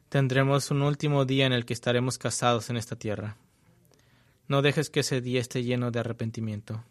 [0.10, 3.38] tendremos un último día en el que estaremos casados en esta tierra.
[4.48, 6.84] No dejes que ese día esté lleno de arrepentimiento.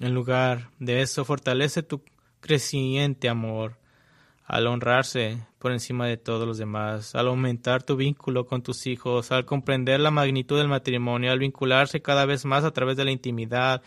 [0.00, 2.02] En lugar de eso, fortalece tu
[2.40, 3.78] creciente amor
[4.48, 9.30] al honrarse por encima de todos los demás, al aumentar tu vínculo con tus hijos,
[9.30, 13.10] al comprender la magnitud del matrimonio, al vincularse cada vez más a través de la
[13.10, 13.82] intimidad,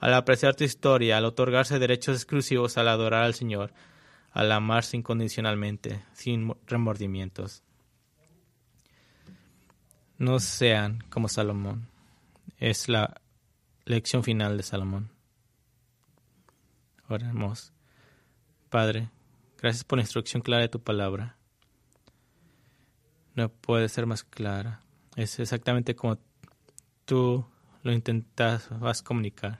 [0.00, 3.74] al apreciar tu historia, al otorgarse derechos exclusivos al adorar al Señor,
[4.32, 7.62] al amarse incondicionalmente, sin remordimientos.
[10.16, 11.88] No sean como Salomón.
[12.56, 13.20] Es la
[13.84, 15.10] lección final de Salomón.
[17.06, 17.74] Oremos.
[18.70, 19.10] Padre,
[19.66, 21.36] gracias por la instrucción clara de tu palabra.
[23.34, 24.80] No puede ser más clara.
[25.16, 26.18] Es exactamente como
[27.04, 27.44] tú
[27.82, 29.58] lo intentas, vas a comunicar.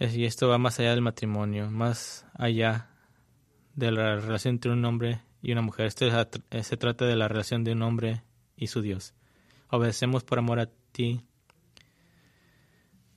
[0.00, 2.90] Y esto va más allá del matrimonio, más allá
[3.76, 5.86] de la relación entre un hombre y una mujer.
[5.86, 6.06] Esto
[6.62, 8.24] se trata de la relación de un hombre
[8.56, 9.14] y su Dios.
[9.70, 11.24] Obedecemos por amor a ti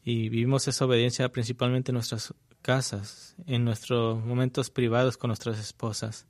[0.03, 2.35] y vivimos esa obediencia principalmente en nuestras
[2.67, 6.25] casas, en nuestros momentos privados con nuestras esposas.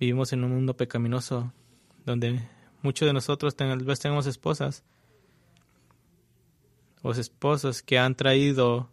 [0.00, 1.52] Vivimos en un mundo pecaminoso
[2.06, 2.40] donde
[2.80, 4.82] muchos de nosotros tal vez tenemos esposas
[7.02, 8.88] o esposos que han traído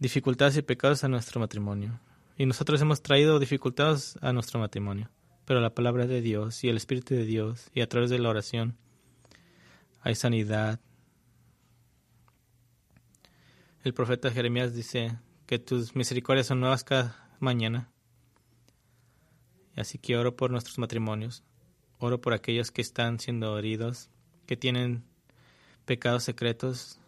[0.00, 2.00] dificultades y pecados a nuestro matrimonio.
[2.36, 5.08] Y nosotros hemos traído dificultades a nuestro matrimonio.
[5.44, 8.30] Pero la palabra de Dios y el Espíritu de Dios y a través de la
[8.30, 8.76] oración
[10.00, 10.80] hay sanidad.
[13.86, 15.16] El profeta Jeremías dice
[15.46, 17.88] que tus misericordias son nuevas cada mañana.
[19.76, 21.44] Así que oro por nuestros matrimonios.
[22.00, 24.10] Oro por aquellos que están siendo heridos,
[24.46, 25.04] que tienen
[25.84, 26.98] pecados secretos.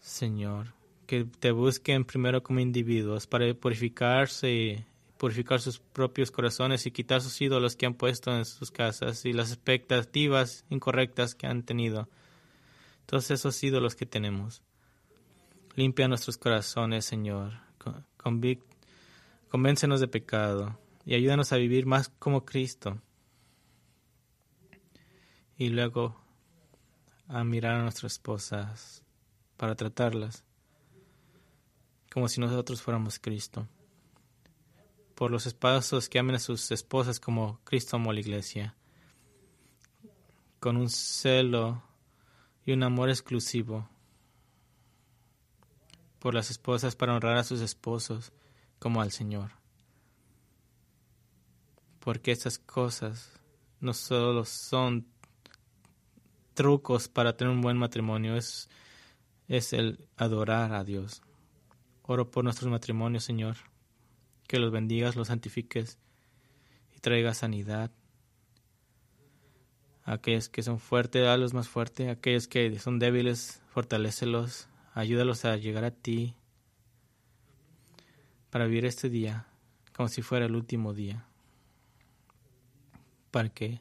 [0.00, 0.74] Señor,
[1.06, 4.84] que te busquen primero como individuos para purificarse,
[5.16, 9.32] purificar sus propios corazones y quitar sus ídolos que han puesto en sus casas y
[9.32, 12.06] las expectativas incorrectas que han tenido.
[13.06, 14.62] Todos esos ídolos que tenemos.
[15.76, 17.54] Limpia nuestros corazones, Señor.
[19.48, 23.00] convéncenos de pecado y ayúdanos a vivir más como Cristo.
[25.56, 26.16] Y luego
[27.26, 29.02] a mirar a nuestras esposas
[29.56, 30.44] para tratarlas
[32.12, 33.66] como si nosotros fuéramos Cristo.
[35.16, 38.76] Por los esposos que amen a sus esposas como Cristo amó a la iglesia,
[40.60, 41.82] con un celo
[42.64, 43.88] y un amor exclusivo.
[46.24, 48.32] Por las esposas para honrar a sus esposos
[48.78, 49.50] como al Señor.
[52.00, 53.30] Porque estas cosas
[53.80, 55.06] no solo son
[56.54, 58.70] trucos para tener un buen matrimonio, es,
[59.48, 61.20] es el adorar a Dios.
[62.04, 63.56] Oro por nuestros matrimonios, Señor,
[64.48, 65.98] que los bendigas, los santifiques
[66.96, 67.90] y traigas sanidad.
[70.04, 72.08] Aquellos que son fuertes, los más fuertes.
[72.08, 74.68] Aquellos que son débiles, fortalécelos.
[74.94, 76.34] Ayúdalos a llegar a ti
[78.50, 79.46] para vivir este día
[79.94, 81.26] como si fuera el último día.
[83.30, 83.80] Para que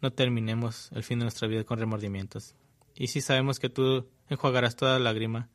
[0.00, 2.54] no terminemos el fin de nuestra vida con remordimientos.
[2.94, 5.50] Y si sabemos que tú enjuagarás toda lágrima,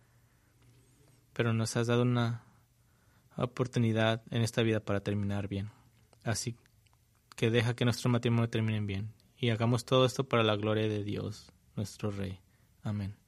[1.34, 2.43] pero nos has dado una
[3.38, 5.72] oportunidad en esta vida para terminar bien.
[6.24, 6.55] Así
[7.36, 11.03] que deja que nuestro matrimonio termine bien y hagamos todo esto para la gloria de
[11.03, 12.39] Dios, nuestro Rey.
[12.84, 13.18] Amén.